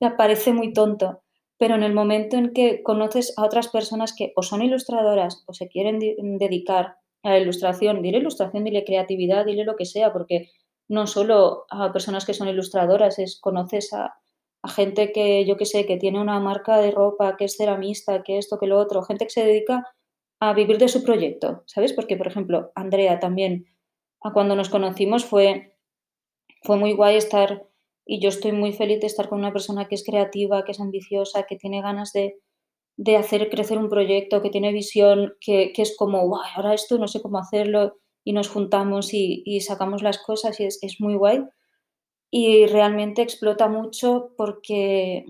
Me 0.00 0.10
parece 0.10 0.52
muy 0.52 0.72
tonto, 0.72 1.22
pero 1.62 1.76
en 1.76 1.84
el 1.84 1.94
momento 1.94 2.36
en 2.36 2.52
que 2.52 2.82
conoces 2.82 3.34
a 3.36 3.44
otras 3.44 3.68
personas 3.68 4.12
que 4.12 4.32
o 4.34 4.42
son 4.42 4.62
ilustradoras 4.62 5.44
o 5.46 5.54
se 5.54 5.68
quieren 5.68 6.00
dedicar 6.00 6.96
a 7.22 7.30
la 7.30 7.38
ilustración, 7.38 8.02
dile 8.02 8.18
ilustración, 8.18 8.64
dile 8.64 8.84
creatividad, 8.84 9.46
dile 9.46 9.64
lo 9.64 9.76
que 9.76 9.84
sea, 9.84 10.12
porque 10.12 10.50
no 10.88 11.06
solo 11.06 11.66
a 11.70 11.92
personas 11.92 12.26
que 12.26 12.34
son 12.34 12.48
ilustradoras, 12.48 13.20
es 13.20 13.38
conoces 13.40 13.92
a, 13.92 14.12
gente 14.74 15.12
que, 15.12 15.44
yo 15.44 15.56
que 15.56 15.64
sé, 15.64 15.86
que 15.86 15.98
tiene 15.98 16.20
una 16.20 16.40
marca 16.40 16.78
de 16.78 16.90
ropa, 16.90 17.36
que 17.36 17.44
es 17.44 17.56
ceramista, 17.56 18.24
que 18.24 18.38
esto, 18.38 18.58
que 18.58 18.66
lo 18.66 18.76
otro, 18.76 19.04
gente 19.04 19.26
que 19.26 19.30
se 19.30 19.44
dedica 19.44 19.86
a 20.40 20.54
vivir 20.54 20.78
de 20.78 20.88
su 20.88 21.04
proyecto, 21.04 21.62
¿sabes? 21.66 21.92
Porque, 21.92 22.16
por 22.16 22.26
ejemplo, 22.26 22.72
Andrea 22.74 23.20
también, 23.20 23.66
cuando 24.18 24.56
nos 24.56 24.68
conocimos 24.68 25.24
fue, 25.24 25.76
fue 26.64 26.76
muy 26.76 26.92
guay 26.92 27.14
estar, 27.14 27.68
y 28.12 28.20
yo 28.20 28.28
estoy 28.28 28.52
muy 28.52 28.74
feliz 28.74 29.00
de 29.00 29.06
estar 29.06 29.30
con 29.30 29.38
una 29.38 29.54
persona 29.54 29.88
que 29.88 29.94
es 29.94 30.04
creativa, 30.04 30.64
que 30.64 30.72
es 30.72 30.80
ambiciosa, 30.80 31.44
que 31.44 31.56
tiene 31.56 31.80
ganas 31.80 32.12
de, 32.12 32.36
hacer 33.16 33.48
crecer 33.48 33.78
un 33.78 33.88
proyecto, 33.88 34.42
que 34.42 34.50
tiene 34.50 34.70
visión, 34.70 35.32
que, 35.40 35.72
que 35.72 35.80
es 35.80 35.96
como, 35.96 36.26
guay, 36.28 36.50
ahora 36.54 36.74
esto 36.74 36.98
no 36.98 37.08
sé 37.08 37.22
cómo 37.22 37.38
hacerlo, 37.38 37.96
y 38.22 38.34
nos 38.34 38.50
juntamos 38.50 39.14
y, 39.14 39.60
sacamos 39.60 40.02
las 40.02 40.18
cosas 40.18 40.60
y 40.60 40.64
es, 40.64 40.96
muy 41.00 41.14
guay. 41.14 41.42
Y 42.30 42.66
realmente 42.66 43.22
explota 43.22 43.66
mucho 43.66 44.34
porque, 44.36 45.24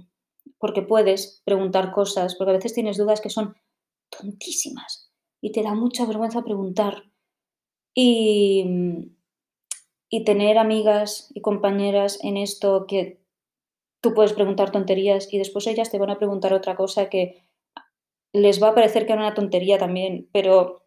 porque 0.59 0.83
puedes 0.83 1.40
preguntar 1.45 1.92
cosas, 1.92 2.35
porque 2.35 2.51
a 2.51 2.55
veces 2.55 2.75
tienes 2.75 2.97
dudas 2.97 3.21
que 3.21 3.31
son 3.31 3.55
tontísimas 4.11 5.12
y 5.40 5.53
te 5.53 5.62
da 5.62 5.75
mucha 5.77 6.05
vergüenza 6.05 6.42
preguntar. 6.42 7.05
Y, 7.95 9.12
y 10.14 10.25
tener 10.25 10.59
amigas 10.59 11.33
y 11.35 11.40
compañeras 11.40 12.18
en 12.22 12.37
esto 12.37 12.85
que 12.87 13.18
tú 14.03 14.12
puedes 14.12 14.35
preguntar 14.35 14.70
tonterías 14.70 15.33
y 15.33 15.38
después 15.38 15.66
ellas 15.66 15.90
te 15.90 15.98
van 15.98 16.11
a 16.11 16.18
preguntar 16.18 16.53
otra 16.53 16.77
cosa 16.77 17.09
que 17.09 17.42
les 18.35 18.62
va 18.62 18.68
a 18.68 18.75
parecer 18.75 19.07
que 19.07 19.14
era 19.14 19.22
una 19.22 19.33
tontería 19.33 19.79
también, 19.79 20.29
pero 20.31 20.85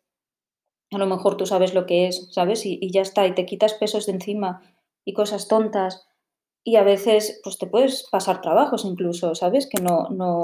a 0.92 1.00
lo 1.00 1.08
mejor 1.08 1.38
tú 1.38 1.48
sabes 1.48 1.74
lo 1.74 1.88
que 1.88 2.08
es, 2.08 2.28
¿sabes? 2.32 2.68
Y, 2.68 2.92
ya 2.92 3.02
está, 3.02 3.26
y 3.26 3.34
te 3.34 3.48
quitas 3.48 3.74
pesos 3.74 4.06
de 4.06 4.12
encima 4.12 4.62
y 5.04 5.14
cosas 5.14 5.48
tontas 5.48 6.08
y 6.64 6.76
a 6.76 6.84
veces 6.84 7.42
pues 7.44 7.58
te 7.58 7.66
puedes 7.66 8.08
pasar 8.12 8.42
trabajos 8.42 8.86
incluso, 8.86 9.34
¿sabes? 9.34 9.68
Que 9.68 9.82
no, 9.82 10.08
no, 10.12 10.44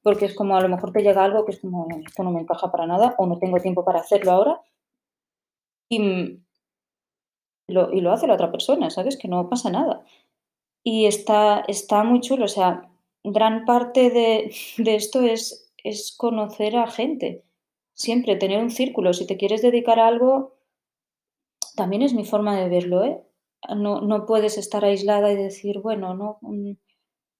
porque 0.00 0.24
es 0.24 0.34
como 0.34 0.56
a 0.56 0.62
lo 0.62 0.70
mejor 0.70 0.90
te 0.90 1.02
llega 1.02 1.22
algo 1.22 1.44
que 1.44 1.52
es 1.52 1.60
como, 1.60 1.86
esto 2.02 2.22
no 2.22 2.30
me 2.30 2.40
encaja 2.40 2.72
para 2.72 2.86
nada 2.86 3.14
o 3.18 3.26
no 3.26 3.38
tengo 3.38 3.60
tiempo 3.60 3.84
para 3.84 4.00
hacerlo 4.00 4.32
ahora 4.32 4.62
lo, 7.68 7.92
y 7.92 8.00
lo 8.00 8.12
hace 8.12 8.26
la 8.26 8.34
otra 8.34 8.52
persona, 8.52 8.90
¿sabes? 8.90 9.16
Que 9.16 9.28
no 9.28 9.48
pasa 9.48 9.70
nada. 9.70 10.04
Y 10.82 11.06
está, 11.06 11.64
está 11.68 12.04
muy 12.04 12.20
chulo, 12.20 12.44
o 12.44 12.48
sea, 12.48 12.88
gran 13.24 13.64
parte 13.64 14.10
de, 14.10 14.54
de 14.78 14.94
esto 14.94 15.22
es, 15.22 15.72
es 15.82 16.14
conocer 16.16 16.76
a 16.76 16.90
gente, 16.90 17.44
siempre 17.94 18.36
tener 18.36 18.62
un 18.62 18.70
círculo. 18.70 19.12
Si 19.12 19.26
te 19.26 19.36
quieres 19.36 19.62
dedicar 19.62 19.98
a 19.98 20.08
algo, 20.08 20.56
también 21.76 22.02
es 22.02 22.14
mi 22.14 22.24
forma 22.24 22.56
de 22.56 22.68
verlo, 22.68 23.04
¿eh? 23.04 23.22
No, 23.74 24.00
no 24.00 24.26
puedes 24.26 24.58
estar 24.58 24.84
aislada 24.84 25.32
y 25.32 25.36
decir, 25.36 25.80
bueno, 25.80 26.14
no, 26.14 26.38
mm, 26.42 26.72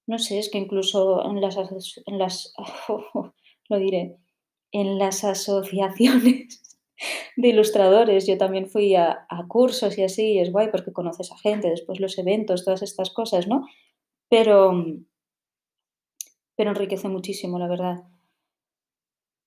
no 0.06 0.18
sé, 0.18 0.38
es 0.38 0.50
que 0.50 0.58
incluso 0.58 1.24
en 1.24 1.40
las, 1.40 1.56
en 1.56 2.18
las 2.18 2.54
lo 3.68 3.78
diré, 3.78 4.16
en 4.72 4.98
las 4.98 5.24
asociaciones 5.24 6.65
de 7.36 7.48
ilustradores, 7.48 8.26
yo 8.26 8.38
también 8.38 8.68
fui 8.68 8.94
a, 8.94 9.26
cursos 9.48 9.98
y 9.98 10.02
así, 10.02 10.38
es 10.38 10.52
guay 10.52 10.70
porque 10.70 10.92
conoces 10.92 11.30
a 11.32 11.38
gente, 11.38 11.68
después 11.68 12.00
los 12.00 12.18
eventos, 12.18 12.64
todas 12.64 12.82
estas 12.82 13.10
cosas, 13.10 13.46
¿no? 13.46 13.66
Pero, 14.28 14.72
pero 16.56 16.70
enriquece 16.70 17.08
muchísimo, 17.08 17.58
la 17.58 17.68
verdad. 17.68 18.04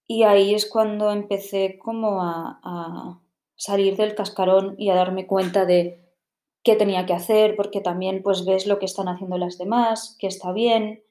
Y 0.07 0.23
ahí 0.23 0.53
es 0.53 0.67
cuando 0.67 1.11
empecé 1.11 1.77
como 1.77 2.23
a, 2.23 2.59
a 2.63 3.21
salir 3.55 3.95
del 3.97 4.15
cascarón 4.15 4.75
y 4.77 4.89
a 4.89 4.95
darme 4.95 5.27
cuenta 5.27 5.65
de 5.65 6.09
qué 6.63 6.75
tenía 6.75 7.05
que 7.05 7.13
hacer, 7.13 7.55
porque 7.55 7.81
también 7.81 8.23
pues 8.23 8.45
ves 8.45 8.67
lo 8.67 8.79
que 8.79 8.85
están 8.85 9.07
haciendo 9.07 9.37
las 9.37 9.57
demás, 9.57 10.15
que 10.19 10.27
está 10.27 10.51
bien, 10.51 11.03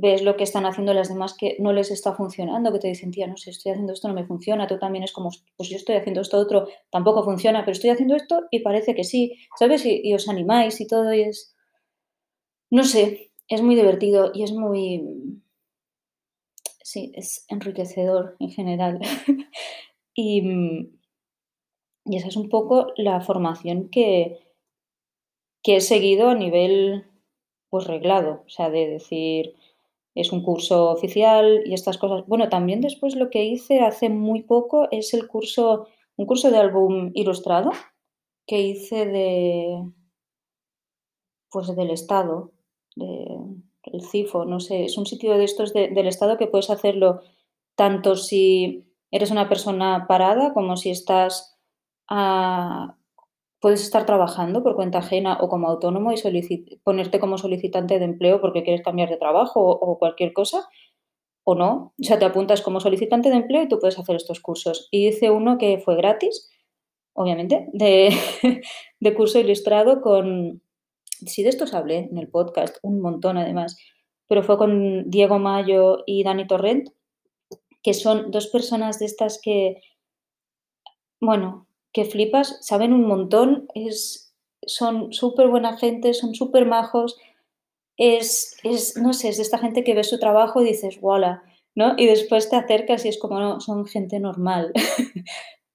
ves 0.00 0.22
lo 0.22 0.36
que 0.36 0.44
están 0.44 0.64
haciendo 0.64 0.94
las 0.94 1.08
demás 1.08 1.34
que 1.34 1.56
no 1.58 1.72
les 1.72 1.90
está 1.90 2.14
funcionando, 2.14 2.72
que 2.72 2.78
te 2.78 2.88
dicen, 2.88 3.10
tía, 3.10 3.26
no 3.26 3.36
sé, 3.36 3.50
estoy 3.50 3.72
haciendo 3.72 3.92
esto, 3.92 4.08
no 4.08 4.14
me 4.14 4.26
funciona, 4.26 4.66
tú 4.66 4.78
también 4.78 5.04
es 5.04 5.12
como, 5.12 5.30
pues 5.56 5.68
yo 5.68 5.76
estoy 5.76 5.96
haciendo 5.96 6.20
esto 6.20 6.38
otro, 6.38 6.68
tampoco 6.90 7.24
funciona, 7.24 7.60
pero 7.60 7.72
estoy 7.72 7.90
haciendo 7.90 8.14
esto 8.14 8.42
y 8.50 8.60
parece 8.60 8.94
que 8.94 9.04
sí, 9.04 9.36
¿sabes? 9.58 9.84
Y, 9.84 10.14
os 10.14 10.28
animáis 10.28 10.80
y 10.80 10.86
todo, 10.86 11.12
y 11.12 11.22
es, 11.22 11.54
no 12.70 12.84
sé, 12.84 13.32
es 13.48 13.62
muy 13.62 13.74
divertido 13.74 14.30
y 14.34 14.44
es 14.44 14.52
muy, 14.52 15.42
sí, 16.82 17.12
es 17.14 17.44
enriquecedor 17.48 18.36
en 18.38 18.50
general. 18.50 19.00
y, 20.14 20.42
y 22.04 22.16
esa 22.16 22.28
es 22.28 22.36
un 22.36 22.48
poco 22.48 22.92
la 22.96 23.20
formación 23.20 23.88
que, 23.90 24.38
que 25.62 25.76
he 25.76 25.80
seguido 25.80 26.28
a 26.28 26.34
nivel 26.34 27.04
pues 27.70 27.86
reglado, 27.86 28.44
o 28.46 28.48
sea, 28.48 28.70
de 28.70 28.88
decir, 28.88 29.54
es 30.20 30.32
un 30.32 30.42
curso 30.42 30.90
oficial 30.90 31.62
y 31.64 31.74
estas 31.74 31.96
cosas. 31.96 32.26
Bueno, 32.26 32.48
también 32.48 32.80
después 32.80 33.14
lo 33.14 33.30
que 33.30 33.44
hice 33.44 33.80
hace 33.80 34.08
muy 34.08 34.42
poco 34.42 34.88
es 34.90 35.14
el 35.14 35.28
curso, 35.28 35.86
un 36.16 36.26
curso 36.26 36.50
de 36.50 36.58
álbum 36.58 37.12
ilustrado 37.14 37.70
que 38.46 38.60
hice 38.60 39.06
de, 39.06 39.84
pues 41.50 41.74
del 41.74 41.90
Estado, 41.90 42.50
de, 42.96 43.38
el 43.84 44.02
CIFO, 44.02 44.44
no 44.44 44.58
sé, 44.58 44.84
es 44.84 44.98
un 44.98 45.06
sitio 45.06 45.38
de 45.38 45.44
estos 45.44 45.72
de, 45.72 45.88
del 45.88 46.08
Estado 46.08 46.36
que 46.36 46.48
puedes 46.48 46.70
hacerlo 46.70 47.20
tanto 47.76 48.16
si 48.16 48.84
eres 49.12 49.30
una 49.30 49.48
persona 49.48 50.06
parada 50.08 50.52
como 50.52 50.76
si 50.76 50.90
estás 50.90 51.58
a, 52.08 52.97
puedes 53.60 53.82
estar 53.82 54.06
trabajando 54.06 54.62
por 54.62 54.76
cuenta 54.76 54.98
ajena 54.98 55.38
o 55.40 55.48
como 55.48 55.68
autónomo 55.68 56.12
y 56.12 56.80
ponerte 56.84 57.18
como 57.18 57.38
solicitante 57.38 57.98
de 57.98 58.04
empleo 58.04 58.40
porque 58.40 58.62
quieres 58.62 58.82
cambiar 58.82 59.08
de 59.08 59.16
trabajo 59.16 59.60
o, 59.60 59.98
cualquier 59.98 60.32
cosa, 60.32 60.68
o 61.44 61.54
no. 61.54 61.94
O 61.98 62.04
sea, 62.04 62.18
te 62.18 62.24
apuntas 62.24 62.62
como 62.62 62.80
solicitante 62.80 63.30
de 63.30 63.36
empleo 63.36 63.62
y 63.62 63.68
tú 63.68 63.78
puedes 63.78 63.98
hacer 63.98 64.16
estos 64.16 64.40
cursos. 64.40 64.88
Y 64.90 65.08
hice 65.08 65.30
uno 65.30 65.58
que 65.58 65.78
fue 65.78 65.96
gratis, 65.96 66.50
obviamente, 67.14 67.68
de, 67.72 68.10
de 69.00 69.14
curso 69.14 69.38
ilustrado 69.38 70.00
con... 70.00 70.62
Sí, 71.26 71.42
de 71.42 71.48
estos 71.48 71.74
hablé 71.74 72.08
en 72.10 72.18
el 72.18 72.28
podcast, 72.28 72.76
un 72.82 73.00
montón 73.00 73.38
además, 73.38 73.76
pero 74.28 74.44
fue 74.44 74.56
con 74.56 75.10
Diego 75.10 75.40
Mayo 75.40 76.04
y 76.06 76.22
Dani 76.22 76.46
Torrent, 76.46 76.90
que 77.82 77.92
son 77.92 78.30
dos 78.30 78.46
personas 78.46 79.00
de 79.00 79.06
estas 79.06 79.40
que, 79.42 79.80
bueno, 81.20 81.67
que 81.92 82.04
flipas, 82.04 82.58
saben 82.60 82.92
un 82.92 83.06
montón, 83.06 83.66
es, 83.74 84.34
son 84.66 85.12
súper 85.12 85.48
buena 85.48 85.76
gente, 85.76 86.14
son 86.14 86.34
súper 86.34 86.66
majos, 86.66 87.16
es, 87.96 88.56
es, 88.62 88.96
no 88.96 89.12
sé, 89.12 89.28
es 89.30 89.36
de 89.38 89.42
esta 89.42 89.58
gente 89.58 89.84
que 89.84 89.94
ves 89.94 90.08
su 90.08 90.18
trabajo 90.18 90.62
y 90.62 90.66
dices, 90.66 90.98
¡wala! 91.00 91.42
¿no? 91.78 91.94
Y 91.96 92.06
después 92.06 92.50
te 92.50 92.56
acercas 92.56 93.04
y 93.04 93.08
es 93.08 93.18
como, 93.18 93.38
no, 93.38 93.60
son 93.60 93.86
gente 93.86 94.18
normal. 94.18 94.72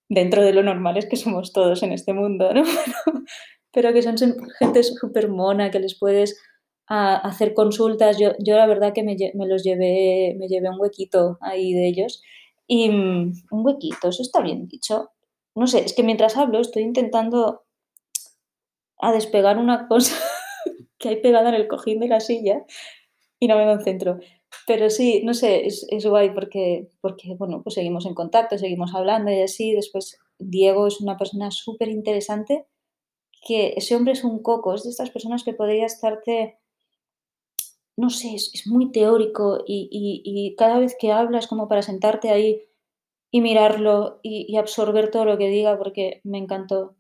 Dentro 0.10 0.43
de 0.43 0.52
lo 0.52 0.62
normal 0.62 0.97
es 0.97 1.06
que 1.06 1.15
somos 1.15 1.54
todos 1.54 1.82
en 1.82 1.93
este 1.93 2.12
mundo, 2.12 2.54
¿no? 2.54 2.63
Pero 3.71 3.93
que 3.93 4.02
son 4.02 4.17
gente 4.60 4.84
súper 4.84 5.30
mona, 5.30 5.71
que 5.71 5.80
les 5.80 5.97
puedes 5.97 6.38
hacer 6.88 7.54
consultas. 7.54 8.19
Yo, 8.19 8.34
yo 8.38 8.58
la 8.58 8.67
verdad 8.67 8.91
que 8.93 9.02
me, 9.02 9.15
me, 9.34 9.47
los 9.47 9.63
llevé, 9.63 10.36
me 10.38 10.49
llevé 10.49 10.69
un 10.69 10.80
huequito 10.80 11.38
ahí 11.39 11.73
de 11.73 11.88
ellos. 11.88 12.21
Y 12.67 12.89
um, 12.89 13.34
un 13.52 13.65
huequito, 13.65 14.10
eso 14.10 14.23
está 14.23 14.41
bien 14.41 14.67
dicho. 14.67 15.10
No 15.56 15.68
sé, 15.68 15.86
es 15.86 15.94
que 15.94 16.04
mientras 16.04 16.38
hablo 16.38 16.60
estoy 16.60 16.84
intentando 16.84 17.63
a 18.98 19.12
despegar 19.12 19.58
una 19.58 19.88
cosa 19.88 20.16
que 20.98 21.10
hay 21.10 21.22
pegada 21.22 21.50
en 21.50 21.56
el 21.56 21.68
cojín 21.68 22.00
de 22.00 22.08
la 22.08 22.20
silla 22.20 22.66
y 23.39 23.48
no 23.48 23.58
me 23.58 23.66
concentro. 23.66 24.20
Pero 24.66 24.89
sí, 24.89 25.22
no 25.24 25.34
sé, 25.34 25.66
es, 25.66 25.86
es 25.89 26.06
guay 26.06 26.34
porque, 26.34 26.89
porque, 27.02 27.36
bueno, 27.36 27.62
pues 27.63 27.76
seguimos 27.76 28.06
en 28.06 28.13
contacto, 28.13 28.58
seguimos 28.58 28.94
hablando 28.94 29.32
y 29.32 29.42
así. 29.42 29.74
Después, 29.74 30.20
Diego 30.39 30.88
es 30.88 31.02
una 31.02 31.18
persona 31.18 31.52
súper 31.52 31.89
interesante, 31.89 32.66
que 33.46 33.74
ese 33.76 33.96
hombre 33.96 34.13
es 34.13 34.24
un 34.24 34.42
coco, 34.42 34.74
es 34.74 34.84
de 34.84 34.89
estas 34.89 35.10
personas 35.10 35.44
que 35.44 35.54
podría 35.54 35.86
estarte, 35.86 36.60
no 37.98 38.10
sé, 38.10 38.36
es, 38.36 38.52
es 38.54 38.68
muy 38.68 38.92
teórico 38.92 39.63
y, 39.68 40.56
cada 40.58 40.80
vez 40.80 40.96
que 40.98 41.12
hablas 41.12 41.48
como 41.48 41.68
para 41.68 41.82
sentarte 41.82 42.30
ahí 42.30 42.62
y 43.34 43.41
mirarlo 43.41 44.19
y, 44.22 44.56
absorber 44.58 45.10
todo 45.10 45.26
lo 45.26 45.39
que 45.39 45.50
diga 45.50 45.76
porque 45.80 46.22
me 46.24 46.38
encantó. 46.38 46.96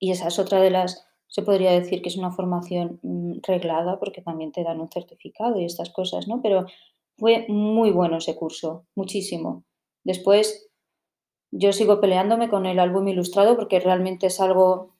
Y 0.00 0.10
esa 0.10 0.26
es 0.26 0.40
otra 0.40 0.60
de 0.60 0.72
las, 0.72 1.06
se 1.28 1.42
podría 1.42 1.70
decir 1.70 2.02
que 2.02 2.08
es 2.08 2.16
una 2.16 2.32
formación 2.32 2.98
mmm, 3.02 3.34
reglada 3.46 4.00
porque 4.00 4.22
también 4.22 4.50
te 4.50 4.64
dan 4.64 4.80
un 4.80 4.90
certificado 4.90 5.60
y 5.60 5.66
estas 5.66 5.90
cosas, 5.90 6.26
¿no? 6.26 6.42
Pero 6.42 6.66
fue 7.16 7.46
muy 7.48 7.92
bueno 7.92 8.16
ese 8.16 8.34
curso, 8.34 8.86
muchísimo. 8.96 9.62
Después 10.02 10.68
yo 11.52 11.72
sigo 11.72 12.00
peleándome 12.00 12.48
con 12.48 12.66
el 12.66 12.80
álbum 12.80 13.06
ilustrado 13.06 13.54
porque 13.54 13.78
realmente 13.78 14.26
es 14.26 14.40
algo 14.40 14.96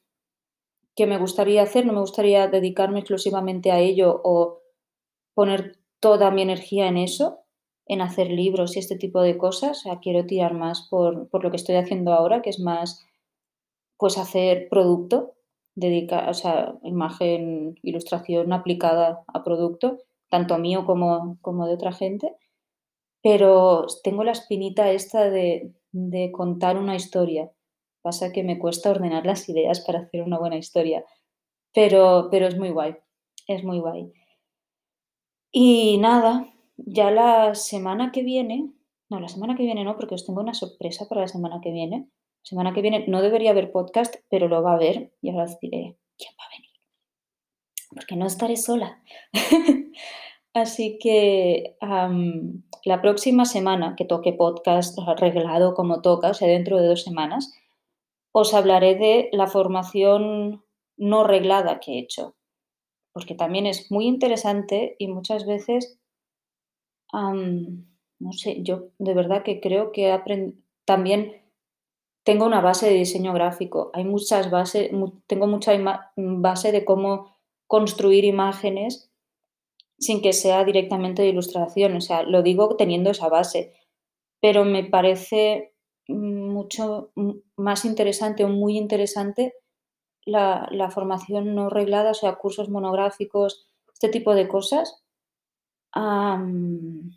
que 0.95 1.07
me 1.07 1.17
gustaría 1.17 1.61
hacer, 1.61 1.85
no 1.85 1.91
me 1.91 1.99
gustaría 1.99 2.47
dedicarme 2.47 2.99
exclusivamente 2.99 3.73
a 3.73 3.79
ello 3.79 4.21
o 4.23 4.61
poner 5.33 5.77
toda 5.99 6.31
mi 6.31 6.41
energía 6.41 6.87
en 6.87 6.95
eso, 6.95 7.44
en 7.87 8.01
hacer 8.01 8.29
libros 8.29 8.75
y 8.75 8.79
este 8.79 8.97
tipo 8.97 9.21
de 9.21 9.37
cosas. 9.37 9.79
O 9.79 9.81
sea, 9.81 9.99
quiero 9.99 10.25
tirar 10.25 10.53
más 10.53 10.87
por, 10.89 11.29
por 11.29 11.43
lo 11.43 11.51
que 11.51 11.57
estoy 11.57 11.75
haciendo 11.75 12.13
ahora, 12.13 12.41
que 12.41 12.49
es 12.49 12.59
más, 12.59 13.05
pues, 13.97 14.17
hacer 14.17 14.67
producto, 14.69 15.33
dedicar, 15.75 16.29
o 16.29 16.33
sea, 16.33 16.75
imagen, 16.83 17.77
ilustración 17.83 18.53
aplicada 18.53 19.23
a 19.27 19.43
producto, 19.43 19.99
tanto 20.29 20.57
mío 20.57 20.85
como, 20.85 21.37
como 21.41 21.67
de 21.67 21.73
otra 21.75 21.91
gente. 21.93 22.35
Pero 23.21 23.87
tengo 24.03 24.23
la 24.23 24.31
espinita 24.31 24.91
esta 24.91 25.29
de, 25.29 25.73
de 25.91 26.31
contar 26.31 26.77
una 26.77 26.95
historia. 26.95 27.51
Pasa 28.01 28.31
que 28.31 28.43
me 28.43 28.59
cuesta 28.59 28.91
ordenar 28.91 29.25
las 29.25 29.49
ideas 29.49 29.81
para 29.81 29.99
hacer 29.99 30.21
una 30.21 30.37
buena 30.37 30.57
historia. 30.57 31.03
Pero, 31.73 32.29
pero 32.31 32.47
es 32.47 32.57
muy 32.57 32.69
guay, 32.69 32.95
es 33.47 33.63
muy 33.63 33.79
guay. 33.79 34.11
Y 35.51 35.97
nada, 35.97 36.53
ya 36.77 37.11
la 37.11 37.55
semana 37.55 38.11
que 38.11 38.23
viene, 38.23 38.71
no, 39.09 39.19
la 39.19 39.27
semana 39.27 39.55
que 39.55 39.63
viene 39.63 39.83
no, 39.83 39.95
porque 39.95 40.15
os 40.15 40.25
tengo 40.25 40.41
una 40.41 40.53
sorpresa 40.53 41.07
para 41.07 41.21
la 41.21 41.27
semana 41.27 41.59
que 41.61 41.71
viene. 41.71 42.07
La 42.43 42.49
semana 42.49 42.73
que 42.73 42.81
viene 42.81 43.05
no 43.07 43.21
debería 43.21 43.51
haber 43.51 43.71
podcast, 43.71 44.15
pero 44.29 44.47
lo 44.47 44.61
va 44.61 44.71
a 44.71 44.75
haber 44.75 45.13
y 45.21 45.29
ahora 45.29 45.45
os 45.45 45.59
diré 45.59 45.97
quién 46.17 46.33
va 46.39 46.45
a 46.45 46.55
venir. 46.55 46.71
Porque 47.89 48.15
no 48.15 48.25
estaré 48.25 48.57
sola. 48.57 49.01
Así 50.53 50.97
que 50.99 51.75
la 51.81 53.01
próxima 53.01 53.45
semana 53.45 53.95
que 53.97 54.05
toque 54.05 54.31
podcast 54.31 54.97
arreglado 54.99 55.73
como 55.73 56.01
toca, 56.01 56.29
o 56.29 56.33
sea, 56.33 56.47
dentro 56.47 56.77
de 56.77 56.87
dos 56.87 57.03
semanas, 57.03 57.53
os 58.31 58.53
hablaré 58.53 58.95
de 58.95 59.29
la 59.33 59.47
formación 59.47 60.63
no 60.97 61.23
reglada 61.23 61.79
que 61.79 61.93
he 61.93 61.99
hecho, 61.99 62.35
porque 63.11 63.35
también 63.35 63.65
es 63.65 63.91
muy 63.91 64.05
interesante 64.07 64.95
y 64.97 65.07
muchas 65.07 65.45
veces, 65.45 65.99
no 67.23 68.31
sé, 68.31 68.61
yo 68.61 68.89
de 68.97 69.13
verdad 69.13 69.43
que 69.43 69.59
creo 69.59 69.91
que 69.91 70.17
también 70.85 71.41
tengo 72.23 72.45
una 72.45 72.61
base 72.61 72.87
de 72.87 72.95
diseño 72.95 73.33
gráfico, 73.33 73.91
hay 73.93 74.03
muchas 74.03 74.49
bases, 74.49 74.89
tengo 75.27 75.47
mucha 75.47 75.71
base 76.15 76.71
de 76.71 76.83
cómo 76.85 77.35
construir 77.67 78.25
imágenes 78.25 79.11
sin 79.97 80.21
que 80.21 80.33
sea 80.33 80.63
directamente 80.63 81.21
de 81.21 81.29
ilustración, 81.29 81.95
o 81.95 82.01
sea, 82.01 82.23
lo 82.23 82.41
digo 82.41 82.75
teniendo 82.75 83.11
esa 83.11 83.29
base, 83.29 83.73
pero 84.41 84.65
me 84.65 84.83
parece 84.83 85.73
mucho 86.07 87.11
más 87.55 87.85
interesante 87.85 88.43
o 88.43 88.49
muy 88.49 88.77
interesante 88.77 89.53
la, 90.25 90.89
formación 90.91 91.55
no 91.55 91.69
reglada, 91.69 92.11
o 92.11 92.15
sea, 92.15 92.35
cursos 92.35 92.69
monográficos, 92.69 93.67
este 93.93 94.09
tipo 94.09 94.35
de 94.35 94.47
cosas. 94.47 95.04
No 95.95 97.11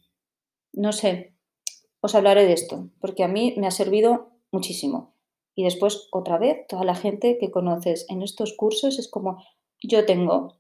sé, 0.93 1.35
os 2.01 2.15
hablaré 2.15 2.47
de 2.47 2.53
esto, 2.53 2.89
porque 3.01 3.25
a 3.25 3.29
mí 3.29 3.55
me 3.57 3.67
ha 3.67 3.73
servido 3.73 4.31
muchísimo. 4.53 5.15
Y 5.55 5.65
después, 5.65 6.09
otra 6.13 6.39
vez, 6.39 6.67
toda 6.69 6.85
la 6.85 6.95
gente 6.95 7.39
que 7.39 7.51
conoces 7.51 8.07
en 8.09 8.23
estos 8.23 8.53
cursos 8.53 8.99
es 8.99 9.09
como, 9.09 9.43
yo 9.83 10.07
tengo 10.07 10.59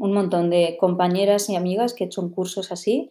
un 0.00 0.12
montón 0.12 0.50
de 0.50 0.76
compañeras 0.78 1.50
y 1.50 1.56
amigas 1.56 1.92
que 1.92 2.04
he 2.04 2.06
hecho 2.06 2.30
cursos 2.30 2.72
así 2.72 3.10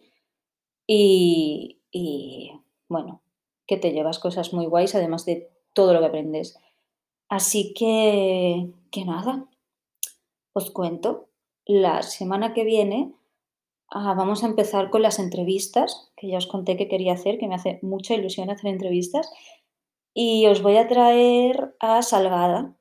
y, 0.86 1.80
y, 1.90 2.52
bueno, 2.88 3.22
que 3.66 3.76
te 3.76 3.92
llevas 3.92 4.18
cosas 4.18 4.52
muy 4.52 4.66
guays, 4.66 4.94
además 4.94 5.24
de 5.24 5.50
todo 5.72 5.92
lo 5.92 6.00
que 6.00 6.06
aprendes. 6.06 6.58
Así 7.28 7.74
que, 7.74 8.70
que 8.90 9.04
nada, 9.04 9.48
os 10.52 10.70
cuento. 10.70 11.28
La 11.64 12.02
semana 12.02 12.54
que 12.54 12.64
viene 12.64 13.15
vamos 13.90 14.42
a 14.42 14.46
empezar 14.46 14.90
con 14.90 15.02
las 15.02 15.18
entrevistas, 15.18 16.10
que 16.16 16.28
ya 16.28 16.38
os 16.38 16.46
conté 16.46 16.76
que 16.76 16.88
quería 16.88 17.12
hacer, 17.12 17.38
que 17.38 17.48
me 17.48 17.54
hace 17.54 17.78
mucha 17.82 18.14
ilusión 18.14 18.50
hacer 18.50 18.70
entrevistas. 18.70 19.30
Y 20.14 20.46
os 20.46 20.62
voy 20.62 20.76
a 20.76 20.88
traer 20.88 21.74
a 21.80 22.02
Salgada, 22.02 22.76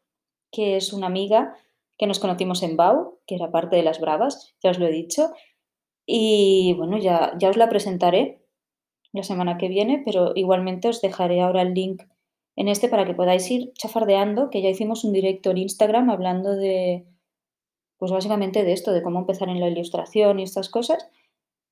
que 0.51 0.77
es 0.77 0.93
una 0.93 1.07
amiga 1.07 1.55
que 1.97 2.07
nos 2.07 2.19
conocimos 2.19 2.63
en 2.63 2.77
Bau, 2.77 3.19
que 3.25 3.35
era 3.35 3.51
parte 3.51 3.75
de 3.75 3.83
las 3.83 3.99
Bravas, 3.99 4.55
ya 4.61 4.71
os 4.71 4.79
lo 4.79 4.87
he 4.87 4.91
dicho. 4.91 5.31
Y 6.05 6.73
bueno, 6.77 6.97
ya, 6.97 7.33
ya 7.39 7.49
os 7.49 7.57
la 7.57 7.69
presentaré 7.69 8.41
la 9.11 9.23
semana 9.23 9.57
que 9.57 9.69
viene, 9.69 10.01
pero 10.05 10.33
igualmente 10.35 10.87
os 10.87 11.01
dejaré 11.01 11.41
ahora 11.41 11.61
el 11.61 11.73
link 11.73 12.03
en 12.57 12.67
este 12.69 12.87
para 12.87 13.05
que 13.05 13.13
podáis 13.13 13.49
ir 13.51 13.73
chafardeando, 13.73 14.49
que 14.49 14.61
ya 14.61 14.69
hicimos 14.69 15.03
un 15.03 15.13
directo 15.13 15.51
en 15.51 15.57
Instagram 15.57 16.09
hablando 16.09 16.55
de, 16.55 17.05
pues 17.97 18.11
básicamente 18.11 18.63
de 18.63 18.73
esto, 18.73 18.91
de 18.91 19.03
cómo 19.03 19.19
empezar 19.19 19.49
en 19.49 19.59
la 19.59 19.69
ilustración 19.69 20.39
y 20.39 20.43
estas 20.43 20.69
cosas. 20.69 21.07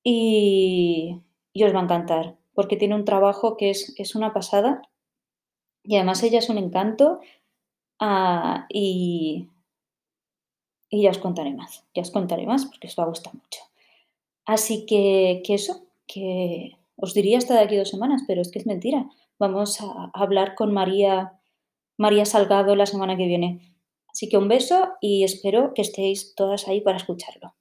Y, 0.04 1.22
os 1.56 1.74
va 1.74 1.80
a 1.80 1.84
encantar, 1.84 2.38
porque 2.54 2.78
tiene 2.78 2.96
un 2.96 3.06
trabajo 3.06 3.58
que 3.58 3.70
es, 3.70 3.94
es 3.98 4.16
una 4.16 4.34
pasada 4.34 4.82
y 5.84 5.96
además 5.98 6.24
ella 6.24 6.40
es 6.40 6.50
un 6.50 6.58
encanto 6.58 7.20
ah, 8.00 8.66
y, 8.70 9.50
y 10.90 11.04
ya 11.04 11.12
os 11.12 11.18
contaré 11.18 11.54
más, 11.54 11.86
ya 11.94 12.02
os 12.02 12.12
contaré 12.12 12.46
más 12.46 12.66
porque 12.66 12.88
os 12.88 12.96
va 12.98 13.04
a 13.04 13.08
gustar 13.08 13.34
mucho. 13.34 13.62
Así 14.46 14.86
que, 14.86 15.42
que 15.46 15.56
eso, 15.56 15.86
que 16.08 16.78
os 16.96 17.14
diría 17.14 17.38
hasta 17.38 17.56
de 17.56 17.62
aquí 17.62 17.76
dos 17.76 17.90
semanas, 17.90 18.24
pero 18.28 18.42
es 18.42 18.52
que 18.52 18.60
es 18.60 18.68
mentira. 18.68 19.10
Vamos 19.40 19.82
a 19.82 20.12
hablar 20.14 20.56
con 20.56 20.74
María, 20.74 21.40
María 21.98 22.26
Salgado 22.26 22.76
la 22.76 22.86
semana 22.86 23.18
que 23.18 23.26
viene. 23.26 23.73
Así 24.14 24.30
que 24.30 24.38
un 24.38 24.48
beso 24.48 24.90
y 25.02 25.24
espero 25.24 25.74
que 25.74 25.82
estéis 25.82 26.36
todas 26.36 26.68
ahí 26.68 26.82
para 26.82 26.98
escucharlo. 26.98 27.56